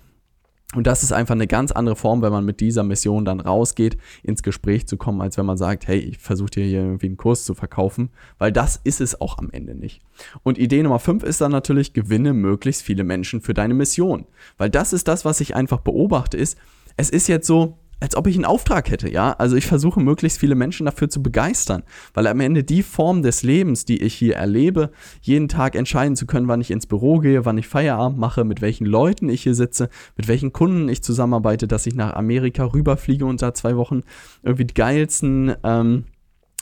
Und 0.74 0.86
das 0.86 1.02
ist 1.02 1.12
einfach 1.12 1.34
eine 1.34 1.46
ganz 1.46 1.72
andere 1.72 1.96
Form, 1.96 2.20
wenn 2.20 2.30
man 2.30 2.44
mit 2.44 2.60
dieser 2.60 2.84
Mission 2.84 3.24
dann 3.24 3.40
rausgeht, 3.40 3.96
ins 4.22 4.42
Gespräch 4.42 4.86
zu 4.86 4.98
kommen, 4.98 5.22
als 5.22 5.38
wenn 5.38 5.46
man 5.46 5.56
sagt, 5.56 5.88
hey, 5.88 5.98
ich 5.98 6.18
versuche 6.18 6.50
dir 6.50 6.64
hier 6.64 6.80
irgendwie 6.80 7.06
einen 7.06 7.16
Kurs 7.16 7.46
zu 7.46 7.54
verkaufen, 7.54 8.10
weil 8.36 8.52
das 8.52 8.78
ist 8.84 9.00
es 9.00 9.18
auch 9.18 9.38
am 9.38 9.48
Ende 9.50 9.74
nicht. 9.74 10.02
Und 10.42 10.58
Idee 10.58 10.82
Nummer 10.82 10.98
5 10.98 11.22
ist 11.22 11.40
dann 11.40 11.52
natürlich, 11.52 11.94
gewinne 11.94 12.34
möglichst 12.34 12.82
viele 12.82 13.02
Menschen 13.02 13.40
für 13.40 13.54
deine 13.54 13.72
Mission. 13.72 14.26
Weil 14.58 14.68
das 14.68 14.92
ist 14.92 15.08
das, 15.08 15.24
was 15.24 15.40
ich 15.40 15.56
einfach 15.56 15.80
beobachte, 15.80 16.36
ist, 16.36 16.58
es 16.98 17.08
ist 17.08 17.28
jetzt 17.28 17.46
so, 17.46 17.78
als 18.00 18.16
ob 18.16 18.26
ich 18.26 18.36
einen 18.36 18.44
Auftrag 18.44 18.90
hätte, 18.90 19.10
ja. 19.10 19.32
Also 19.32 19.56
ich 19.56 19.66
versuche 19.66 20.00
möglichst 20.00 20.38
viele 20.38 20.54
Menschen 20.54 20.86
dafür 20.86 21.08
zu 21.08 21.22
begeistern, 21.22 21.82
weil 22.14 22.26
am 22.26 22.40
Ende 22.40 22.64
die 22.64 22.82
Form 22.82 23.22
des 23.22 23.42
Lebens, 23.42 23.84
die 23.84 24.02
ich 24.02 24.14
hier 24.14 24.36
erlebe, 24.36 24.90
jeden 25.20 25.48
Tag 25.48 25.74
entscheiden 25.74 26.16
zu 26.16 26.26
können, 26.26 26.48
wann 26.48 26.60
ich 26.60 26.70
ins 26.70 26.86
Büro 26.86 27.18
gehe, 27.18 27.44
wann 27.44 27.58
ich 27.58 27.68
Feierabend 27.68 28.18
mache, 28.18 28.44
mit 28.44 28.60
welchen 28.60 28.86
Leuten 28.86 29.28
ich 29.28 29.42
hier 29.42 29.54
sitze, 29.54 29.88
mit 30.16 30.28
welchen 30.28 30.52
Kunden 30.52 30.88
ich 30.88 31.02
zusammenarbeite, 31.02 31.66
dass 31.66 31.86
ich 31.86 31.94
nach 31.94 32.14
Amerika 32.14 32.64
rüberfliege 32.64 33.26
und 33.26 33.42
da 33.42 33.54
zwei 33.54 33.76
Wochen 33.76 34.02
irgendwie 34.42 34.64
die 34.64 34.74
geilsten 34.74 35.54
ähm, 35.64 36.04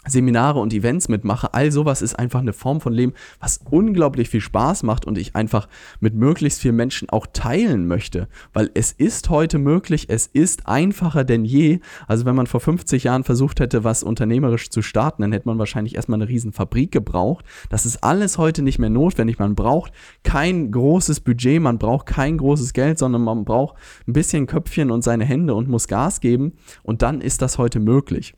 Seminare 0.07 0.61
und 0.61 0.73
Events 0.73 1.09
mitmache. 1.09 1.55
All 1.55 1.73
sowas 1.73 2.03
ist 2.03 2.19
einfach 2.19 2.41
eine 2.41 2.53
Form 2.53 2.81
von 2.81 2.93
Leben, 2.93 3.13
was 3.41 3.61
unglaublich 3.71 4.29
viel 4.29 4.41
Spaß 4.41 4.83
macht 4.83 5.05
und 5.05 5.19
ich 5.19 5.35
einfach 5.35 5.69
mit 6.01 6.15
möglichst 6.15 6.61
vielen 6.61 6.77
Menschen 6.77 7.11
auch 7.11 7.27
teilen 7.33 7.87
möchte. 7.87 8.29
Weil 8.53 8.71
es 8.75 8.93
ist 8.93 9.31
heute 9.31 9.59
möglich, 9.59 10.07
es 10.09 10.27
ist 10.27 10.67
einfacher 10.67 11.25
denn 11.25 11.45
je. 11.45 11.81
Also 12.07 12.25
wenn 12.25 12.35
man 12.35 12.47
vor 12.47 12.61
50 12.61 13.05
Jahren 13.05 13.25
versucht 13.25 13.61
hätte, 13.61 13.85
was 13.85 14.03
unternehmerisch 14.03 14.71
zu 14.71 14.83
starten, 14.83 15.23
dann 15.23 15.33
hätte 15.33 15.49
man 15.49 15.59
wahrscheinlich 15.59 15.97
erstmal 15.97 16.21
eine 16.21 16.29
riesen 16.29 16.53
Fabrik 16.53 16.93
gebraucht. 16.93 17.45
Das 17.71 17.87
ist 17.87 18.03
alles 18.03 18.39
heute 18.39 18.63
nicht 18.63 18.79
mehr 18.79 18.91
notwendig. 18.91 19.39
Man 19.39 19.55
braucht 19.55 19.93
kein 20.23 20.71
großes 20.71 21.21
Budget, 21.21 21.61
man 21.61 21.79
braucht 21.79 22.07
kein 22.07 22.39
großes 22.39 22.73
Geld, 22.73 22.99
sondern 22.99 23.23
man 23.23 23.45
braucht 23.45 23.77
ein 24.07 24.13
bisschen 24.13 24.47
Köpfchen 24.47 24.91
und 24.91 25.03
seine 25.03 25.25
Hände 25.25 25.55
und 25.55 25.69
muss 25.69 25.89
Gas 25.89 26.21
geben. 26.21 26.53
Und 26.83 27.03
dann 27.03 27.21
ist 27.21 27.43
das 27.43 27.59
heute 27.59 27.81
möglich. 27.81 28.35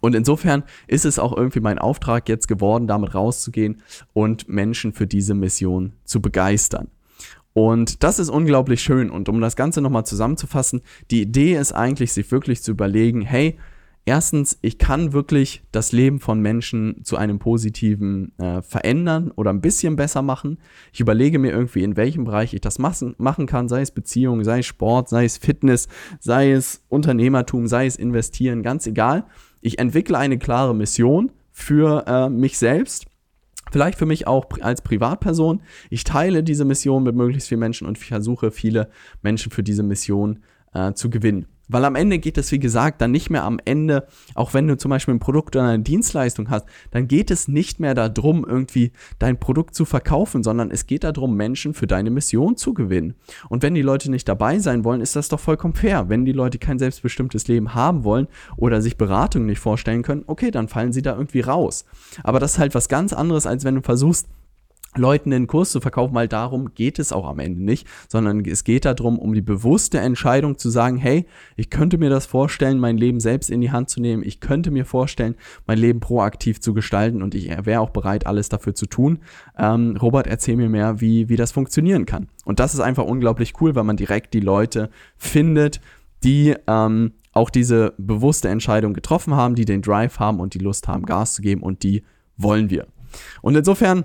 Und 0.00 0.14
insofern 0.14 0.64
ist 0.86 1.04
es 1.04 1.18
auch 1.18 1.36
irgendwie 1.36 1.60
mein 1.60 1.78
Auftrag 1.78 2.28
jetzt 2.28 2.48
geworden, 2.48 2.86
damit 2.86 3.14
rauszugehen 3.14 3.82
und 4.12 4.48
Menschen 4.48 4.92
für 4.92 5.06
diese 5.06 5.34
Mission 5.34 5.92
zu 6.04 6.20
begeistern. 6.20 6.88
Und 7.56 8.02
das 8.02 8.18
ist 8.18 8.28
unglaublich 8.28 8.82
schön. 8.82 9.10
Und 9.10 9.30
um 9.30 9.40
das 9.40 9.56
Ganze 9.56 9.80
nochmal 9.80 10.04
zusammenzufassen, 10.04 10.82
die 11.10 11.22
Idee 11.22 11.56
ist 11.56 11.72
eigentlich, 11.72 12.12
sich 12.12 12.30
wirklich 12.30 12.62
zu 12.62 12.72
überlegen, 12.72 13.22
hey, 13.22 13.56
erstens, 14.04 14.58
ich 14.60 14.76
kann 14.76 15.14
wirklich 15.14 15.62
das 15.72 15.92
Leben 15.92 16.20
von 16.20 16.40
Menschen 16.40 17.02
zu 17.04 17.16
einem 17.16 17.38
positiven 17.38 18.38
äh, 18.38 18.60
verändern 18.60 19.30
oder 19.34 19.50
ein 19.50 19.60
bisschen 19.60 19.96
besser 19.96 20.20
machen. 20.20 20.58
Ich 20.92 21.00
überlege 21.00 21.38
mir 21.38 21.50
irgendwie, 21.50 21.82
in 21.82 21.96
welchem 21.96 22.24
Bereich 22.24 22.54
ich 22.54 22.60
das 22.60 22.78
machen, 22.78 23.14
machen 23.18 23.46
kann, 23.46 23.68
sei 23.68 23.80
es 23.80 23.90
Beziehung, 23.90 24.44
sei 24.44 24.58
es 24.58 24.66
Sport, 24.66 25.08
sei 25.08 25.24
es 25.24 25.38
Fitness, 25.38 25.88
sei 26.20 26.52
es 26.52 26.84
Unternehmertum, 26.88 27.66
sei 27.66 27.86
es 27.86 27.96
Investieren, 27.96 28.62
ganz 28.62 28.86
egal. 28.86 29.24
Ich 29.66 29.80
entwickle 29.80 30.16
eine 30.16 30.38
klare 30.38 30.76
Mission 30.76 31.32
für 31.50 32.04
äh, 32.06 32.28
mich 32.28 32.56
selbst. 32.56 33.06
Vielleicht 33.72 33.98
für 33.98 34.06
mich 34.06 34.28
auch 34.28 34.46
als 34.60 34.80
Privatperson. 34.80 35.60
Ich 35.90 36.04
teile 36.04 36.44
diese 36.44 36.64
Mission 36.64 37.02
mit 37.02 37.16
möglichst 37.16 37.48
vielen 37.48 37.58
Menschen 37.58 37.88
und 37.88 37.98
versuche 37.98 38.52
viele 38.52 38.90
Menschen 39.22 39.50
für 39.50 39.64
diese 39.64 39.82
Mission 39.82 40.44
äh, 40.72 40.92
zu 40.92 41.10
gewinnen. 41.10 41.48
Weil 41.68 41.84
am 41.84 41.94
Ende 41.94 42.18
geht 42.18 42.38
es, 42.38 42.52
wie 42.52 42.58
gesagt, 42.58 43.00
dann 43.00 43.10
nicht 43.10 43.30
mehr 43.30 43.44
am 43.44 43.58
Ende, 43.64 44.06
auch 44.34 44.54
wenn 44.54 44.68
du 44.68 44.76
zum 44.76 44.90
Beispiel 44.90 45.14
ein 45.14 45.20
Produkt 45.20 45.56
oder 45.56 45.66
eine 45.66 45.82
Dienstleistung 45.82 46.50
hast, 46.50 46.66
dann 46.90 47.08
geht 47.08 47.30
es 47.30 47.48
nicht 47.48 47.80
mehr 47.80 47.94
darum, 47.94 48.44
irgendwie 48.48 48.92
dein 49.18 49.38
Produkt 49.38 49.74
zu 49.74 49.84
verkaufen, 49.84 50.42
sondern 50.42 50.70
es 50.70 50.86
geht 50.86 51.04
darum, 51.04 51.36
Menschen 51.36 51.74
für 51.74 51.86
deine 51.86 52.10
Mission 52.10 52.56
zu 52.56 52.74
gewinnen. 52.74 53.14
Und 53.48 53.62
wenn 53.62 53.74
die 53.74 53.82
Leute 53.82 54.10
nicht 54.10 54.28
dabei 54.28 54.58
sein 54.58 54.84
wollen, 54.84 55.00
ist 55.00 55.16
das 55.16 55.28
doch 55.28 55.40
vollkommen 55.40 55.74
fair. 55.74 56.08
Wenn 56.08 56.24
die 56.24 56.32
Leute 56.32 56.58
kein 56.58 56.78
selbstbestimmtes 56.78 57.48
Leben 57.48 57.74
haben 57.74 58.04
wollen 58.04 58.28
oder 58.56 58.80
sich 58.80 58.96
Beratung 58.96 59.46
nicht 59.46 59.58
vorstellen 59.58 60.02
können, 60.02 60.24
okay, 60.26 60.50
dann 60.50 60.68
fallen 60.68 60.92
sie 60.92 61.02
da 61.02 61.16
irgendwie 61.16 61.40
raus. 61.40 61.84
Aber 62.22 62.40
das 62.40 62.52
ist 62.52 62.58
halt 62.58 62.74
was 62.74 62.88
ganz 62.88 63.12
anderes, 63.12 63.46
als 63.46 63.64
wenn 63.64 63.76
du 63.76 63.82
versuchst, 63.82 64.28
Leuten 64.98 65.30
den 65.30 65.46
Kurs 65.46 65.70
zu 65.70 65.80
verkaufen, 65.80 66.14
weil 66.14 66.28
darum 66.28 66.74
geht 66.74 66.98
es 66.98 67.12
auch 67.12 67.26
am 67.26 67.38
Ende 67.38 67.62
nicht, 67.62 67.86
sondern 68.08 68.44
es 68.44 68.64
geht 68.64 68.84
darum, 68.84 69.18
um 69.18 69.34
die 69.34 69.42
bewusste 69.42 69.98
Entscheidung 69.98 70.58
zu 70.58 70.70
sagen, 70.70 70.96
hey, 70.96 71.26
ich 71.56 71.70
könnte 71.70 71.98
mir 71.98 72.10
das 72.10 72.26
vorstellen, 72.26 72.78
mein 72.78 72.96
Leben 72.96 73.20
selbst 73.20 73.50
in 73.50 73.60
die 73.60 73.70
Hand 73.70 73.90
zu 73.90 74.00
nehmen, 74.00 74.22
ich 74.24 74.40
könnte 74.40 74.70
mir 74.70 74.84
vorstellen, 74.84 75.34
mein 75.66 75.78
Leben 75.78 76.00
proaktiv 76.00 76.60
zu 76.60 76.74
gestalten 76.74 77.22
und 77.22 77.34
ich 77.34 77.50
wäre 77.64 77.80
auch 77.80 77.90
bereit, 77.90 78.26
alles 78.26 78.48
dafür 78.48 78.74
zu 78.74 78.86
tun. 78.86 79.18
Ähm, 79.58 79.96
Robert, 80.00 80.26
erzähl 80.26 80.56
mir 80.56 80.68
mehr, 80.68 81.00
wie, 81.00 81.28
wie 81.28 81.36
das 81.36 81.52
funktionieren 81.52 82.06
kann. 82.06 82.28
Und 82.44 82.60
das 82.60 82.74
ist 82.74 82.80
einfach 82.80 83.04
unglaublich 83.04 83.54
cool, 83.60 83.74
weil 83.74 83.84
man 83.84 83.96
direkt 83.96 84.34
die 84.34 84.40
Leute 84.40 84.90
findet, 85.16 85.80
die 86.22 86.54
ähm, 86.66 87.12
auch 87.32 87.50
diese 87.50 87.92
bewusste 87.98 88.48
Entscheidung 88.48 88.94
getroffen 88.94 89.34
haben, 89.34 89.54
die 89.54 89.66
den 89.66 89.82
Drive 89.82 90.18
haben 90.18 90.40
und 90.40 90.54
die 90.54 90.58
Lust 90.58 90.88
haben, 90.88 91.04
Gas 91.04 91.34
zu 91.34 91.42
geben 91.42 91.62
und 91.62 91.82
die 91.82 92.02
wollen 92.36 92.70
wir. 92.70 92.86
Und 93.42 93.54
insofern 93.56 94.04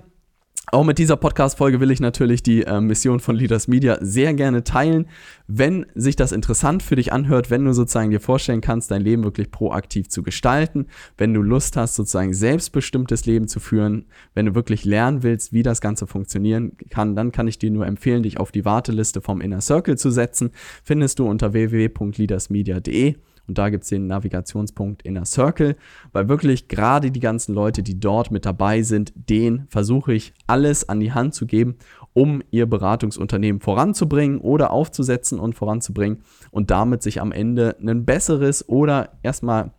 auch 0.72 0.84
mit 0.84 0.96
dieser 0.96 1.16
Podcast-Folge 1.16 1.80
will 1.80 1.90
ich 1.90 2.00
natürlich 2.00 2.42
die 2.42 2.62
äh, 2.62 2.80
Mission 2.80 3.20
von 3.20 3.36
Leaders 3.36 3.68
Media 3.68 3.98
sehr 4.00 4.32
gerne 4.32 4.64
teilen. 4.64 5.06
Wenn 5.46 5.84
sich 5.94 6.16
das 6.16 6.32
interessant 6.32 6.82
für 6.82 6.96
dich 6.96 7.12
anhört, 7.12 7.50
wenn 7.50 7.66
du 7.66 7.74
sozusagen 7.74 8.10
dir 8.10 8.20
vorstellen 8.20 8.62
kannst, 8.62 8.90
dein 8.90 9.02
Leben 9.02 9.22
wirklich 9.22 9.50
proaktiv 9.50 10.08
zu 10.08 10.22
gestalten, 10.22 10.86
wenn 11.18 11.34
du 11.34 11.42
Lust 11.42 11.76
hast, 11.76 11.94
sozusagen 11.94 12.32
selbstbestimmtes 12.32 13.26
Leben 13.26 13.48
zu 13.48 13.60
führen, 13.60 14.06
wenn 14.34 14.46
du 14.46 14.54
wirklich 14.54 14.86
lernen 14.86 15.22
willst, 15.22 15.52
wie 15.52 15.62
das 15.62 15.82
Ganze 15.82 16.06
funktionieren 16.06 16.72
kann, 16.88 17.14
dann 17.14 17.32
kann 17.32 17.48
ich 17.48 17.58
dir 17.58 17.70
nur 17.70 17.86
empfehlen, 17.86 18.22
dich 18.22 18.40
auf 18.40 18.50
die 18.50 18.64
Warteliste 18.64 19.20
vom 19.20 19.42
Inner 19.42 19.60
Circle 19.60 19.98
zu 19.98 20.10
setzen. 20.10 20.52
Findest 20.82 21.18
du 21.18 21.28
unter 21.28 21.52
www.leadersmedia.de. 21.52 23.16
Und 23.48 23.58
da 23.58 23.70
gibt 23.70 23.84
es 23.84 23.90
den 23.90 24.06
Navigationspunkt 24.06 25.02
Inner 25.02 25.24
Circle, 25.24 25.76
weil 26.12 26.28
wirklich 26.28 26.68
gerade 26.68 27.10
die 27.10 27.20
ganzen 27.20 27.54
Leute, 27.54 27.82
die 27.82 27.98
dort 27.98 28.30
mit 28.30 28.46
dabei 28.46 28.82
sind, 28.82 29.12
denen 29.14 29.66
versuche 29.68 30.12
ich 30.12 30.32
alles 30.46 30.88
an 30.88 31.00
die 31.00 31.12
Hand 31.12 31.34
zu 31.34 31.46
geben, 31.46 31.76
um 32.12 32.42
ihr 32.50 32.66
Beratungsunternehmen 32.66 33.60
voranzubringen 33.60 34.38
oder 34.38 34.70
aufzusetzen 34.70 35.38
und 35.38 35.54
voranzubringen 35.54 36.22
und 36.50 36.70
damit 36.70 37.02
sich 37.02 37.20
am 37.20 37.32
Ende 37.32 37.76
ein 37.80 38.04
besseres 38.04 38.68
oder 38.68 39.10
erstmal 39.22 39.72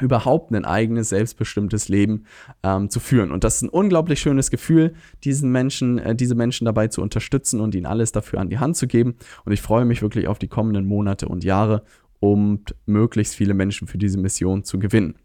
überhaupt 0.00 0.52
ein 0.52 0.64
eigenes, 0.64 1.08
selbstbestimmtes 1.10 1.88
Leben 1.88 2.26
ähm, 2.62 2.90
zu 2.90 3.00
führen. 3.00 3.30
Und 3.30 3.44
das 3.44 3.56
ist 3.56 3.62
ein 3.62 3.68
unglaublich 3.68 4.20
schönes 4.20 4.50
Gefühl, 4.50 4.94
diesen 5.24 5.50
Menschen, 5.50 5.98
äh, 5.98 6.14
diese 6.14 6.34
Menschen 6.34 6.64
dabei 6.64 6.88
zu 6.88 7.02
unterstützen 7.02 7.60
und 7.60 7.74
ihnen 7.74 7.86
alles 7.86 8.12
dafür 8.12 8.40
an 8.40 8.50
die 8.50 8.58
Hand 8.58 8.76
zu 8.76 8.86
geben. 8.86 9.16
Und 9.44 9.52
ich 9.52 9.62
freue 9.62 9.84
mich 9.84 10.02
wirklich 10.02 10.28
auf 10.28 10.38
die 10.38 10.48
kommenden 10.48 10.86
Monate 10.86 11.28
und 11.28 11.44
Jahre 11.44 11.82
um 12.32 12.64
möglichst 12.86 13.34
viele 13.34 13.54
Menschen 13.54 13.86
für 13.88 13.98
diese 13.98 14.18
Mission 14.18 14.64
zu 14.64 14.78
gewinnen. 14.78 15.16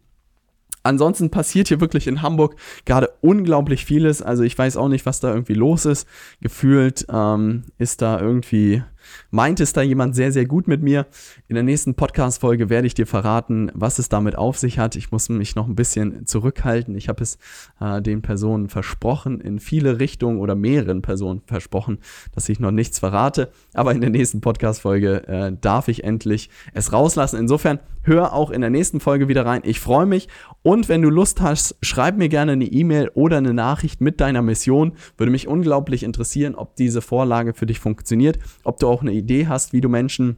Ansonsten 0.84 1.30
passiert 1.30 1.68
hier 1.68 1.80
wirklich 1.80 2.08
in 2.08 2.22
Hamburg 2.22 2.56
gerade 2.84 3.10
unglaublich 3.20 3.84
vieles. 3.84 4.20
Also 4.20 4.42
ich 4.42 4.58
weiß 4.58 4.76
auch 4.76 4.88
nicht, 4.88 5.06
was 5.06 5.20
da 5.20 5.32
irgendwie 5.32 5.54
los 5.54 5.86
ist. 5.86 6.08
Gefühlt 6.40 7.06
ähm, 7.08 7.64
ist 7.78 8.02
da 8.02 8.20
irgendwie 8.20 8.82
meint 9.30 9.60
es 9.60 9.72
da 9.72 9.82
jemand 9.82 10.14
sehr, 10.14 10.32
sehr 10.32 10.46
gut 10.46 10.68
mit 10.68 10.82
mir. 10.82 11.06
In 11.48 11.54
der 11.54 11.62
nächsten 11.62 11.94
Podcast-Folge 11.94 12.70
werde 12.70 12.86
ich 12.86 12.94
dir 12.94 13.06
verraten, 13.06 13.70
was 13.74 13.98
es 13.98 14.08
damit 14.08 14.36
auf 14.36 14.58
sich 14.58 14.78
hat. 14.78 14.96
Ich 14.96 15.12
muss 15.12 15.28
mich 15.28 15.54
noch 15.54 15.66
ein 15.66 15.74
bisschen 15.74 16.26
zurückhalten. 16.26 16.94
Ich 16.94 17.08
habe 17.08 17.22
es 17.22 17.38
äh, 17.80 18.00
den 18.02 18.22
Personen 18.22 18.68
versprochen, 18.68 19.40
in 19.40 19.58
viele 19.58 19.98
Richtungen 19.98 20.38
oder 20.38 20.54
mehreren 20.54 21.02
Personen 21.02 21.42
versprochen, 21.46 21.98
dass 22.34 22.48
ich 22.48 22.60
noch 22.60 22.70
nichts 22.70 22.98
verrate. 22.98 23.50
Aber 23.74 23.92
in 23.92 24.00
der 24.00 24.10
nächsten 24.10 24.40
Podcast-Folge 24.40 25.28
äh, 25.28 25.52
darf 25.60 25.88
ich 25.88 26.04
endlich 26.04 26.50
es 26.74 26.92
rauslassen. 26.92 27.38
Insofern 27.38 27.80
hör 28.02 28.32
auch 28.32 28.50
in 28.50 28.60
der 28.60 28.70
nächsten 28.70 29.00
Folge 29.00 29.28
wieder 29.28 29.46
rein. 29.46 29.62
Ich 29.64 29.80
freue 29.80 30.06
mich. 30.06 30.28
Und 30.62 30.88
wenn 30.88 31.02
du 31.02 31.10
Lust 31.10 31.40
hast, 31.40 31.76
schreib 31.82 32.16
mir 32.16 32.28
gerne 32.28 32.52
eine 32.52 32.64
E-Mail 32.64 33.10
oder 33.14 33.38
eine 33.38 33.54
Nachricht 33.54 34.00
mit 34.00 34.20
deiner 34.20 34.42
Mission. 34.42 34.92
Würde 35.16 35.30
mich 35.30 35.48
unglaublich 35.48 36.02
interessieren, 36.02 36.54
ob 36.54 36.76
diese 36.76 37.00
Vorlage 37.00 37.54
für 37.54 37.66
dich 37.66 37.80
funktioniert, 37.80 38.38
ob 38.64 38.78
du 38.78 38.88
auch 38.92 39.02
eine 39.02 39.12
Idee 39.12 39.46
hast, 39.48 39.72
wie 39.72 39.80
du 39.80 39.88
Menschen 39.88 40.36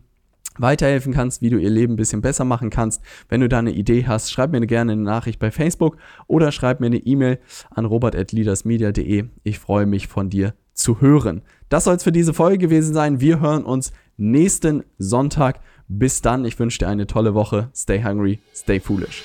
weiterhelfen 0.59 1.13
kannst, 1.13 1.43
wie 1.43 1.51
du 1.51 1.59
ihr 1.59 1.71
Leben 1.71 1.95
ein 1.95 1.97
bisschen 1.97 2.23
besser 2.23 2.45
machen 2.45 2.71
kannst. 2.71 3.03
Wenn 3.29 3.41
du 3.41 3.49
da 3.49 3.59
eine 3.59 3.73
Idee 3.73 4.07
hast, 4.07 4.31
schreib 4.31 4.53
mir 4.53 4.65
gerne 4.67 4.93
eine 4.93 5.03
Nachricht 5.03 5.41
bei 5.41 5.51
Facebook 5.51 5.97
oder 6.27 6.53
schreib 6.53 6.81
mir 6.81 6.87
eine 6.87 6.99
E-Mail 6.99 7.39
an 7.71 7.85
robert.leadersmedia.de. 7.85 9.25
Ich 9.43 9.59
freue 9.59 9.87
mich 9.87 10.07
von 10.07 10.31
dir 10.31 10.55
zu 10.73 11.01
hören. 11.01 11.43
Das 11.69 11.85
soll 11.85 11.97
es 11.97 12.05
für 12.05 12.13
diese 12.13 12.35
Folge 12.35 12.59
gewesen 12.59 12.95
sein. 12.95 13.21
Wir 13.21 13.41
hören 13.41 13.65
uns 13.65 13.93
nächsten 14.17 14.85
Sonntag. 14.99 15.61
Bis 15.87 16.23
dann. 16.23 16.45
Ich 16.45 16.59
wünsche 16.59 16.79
dir 16.79 16.89
eine 16.89 17.07
tolle 17.07 17.35
Woche. 17.35 17.69
Stay 17.75 18.03
hungry, 18.03 18.39
stay 18.55 18.81
foolish. 18.81 19.23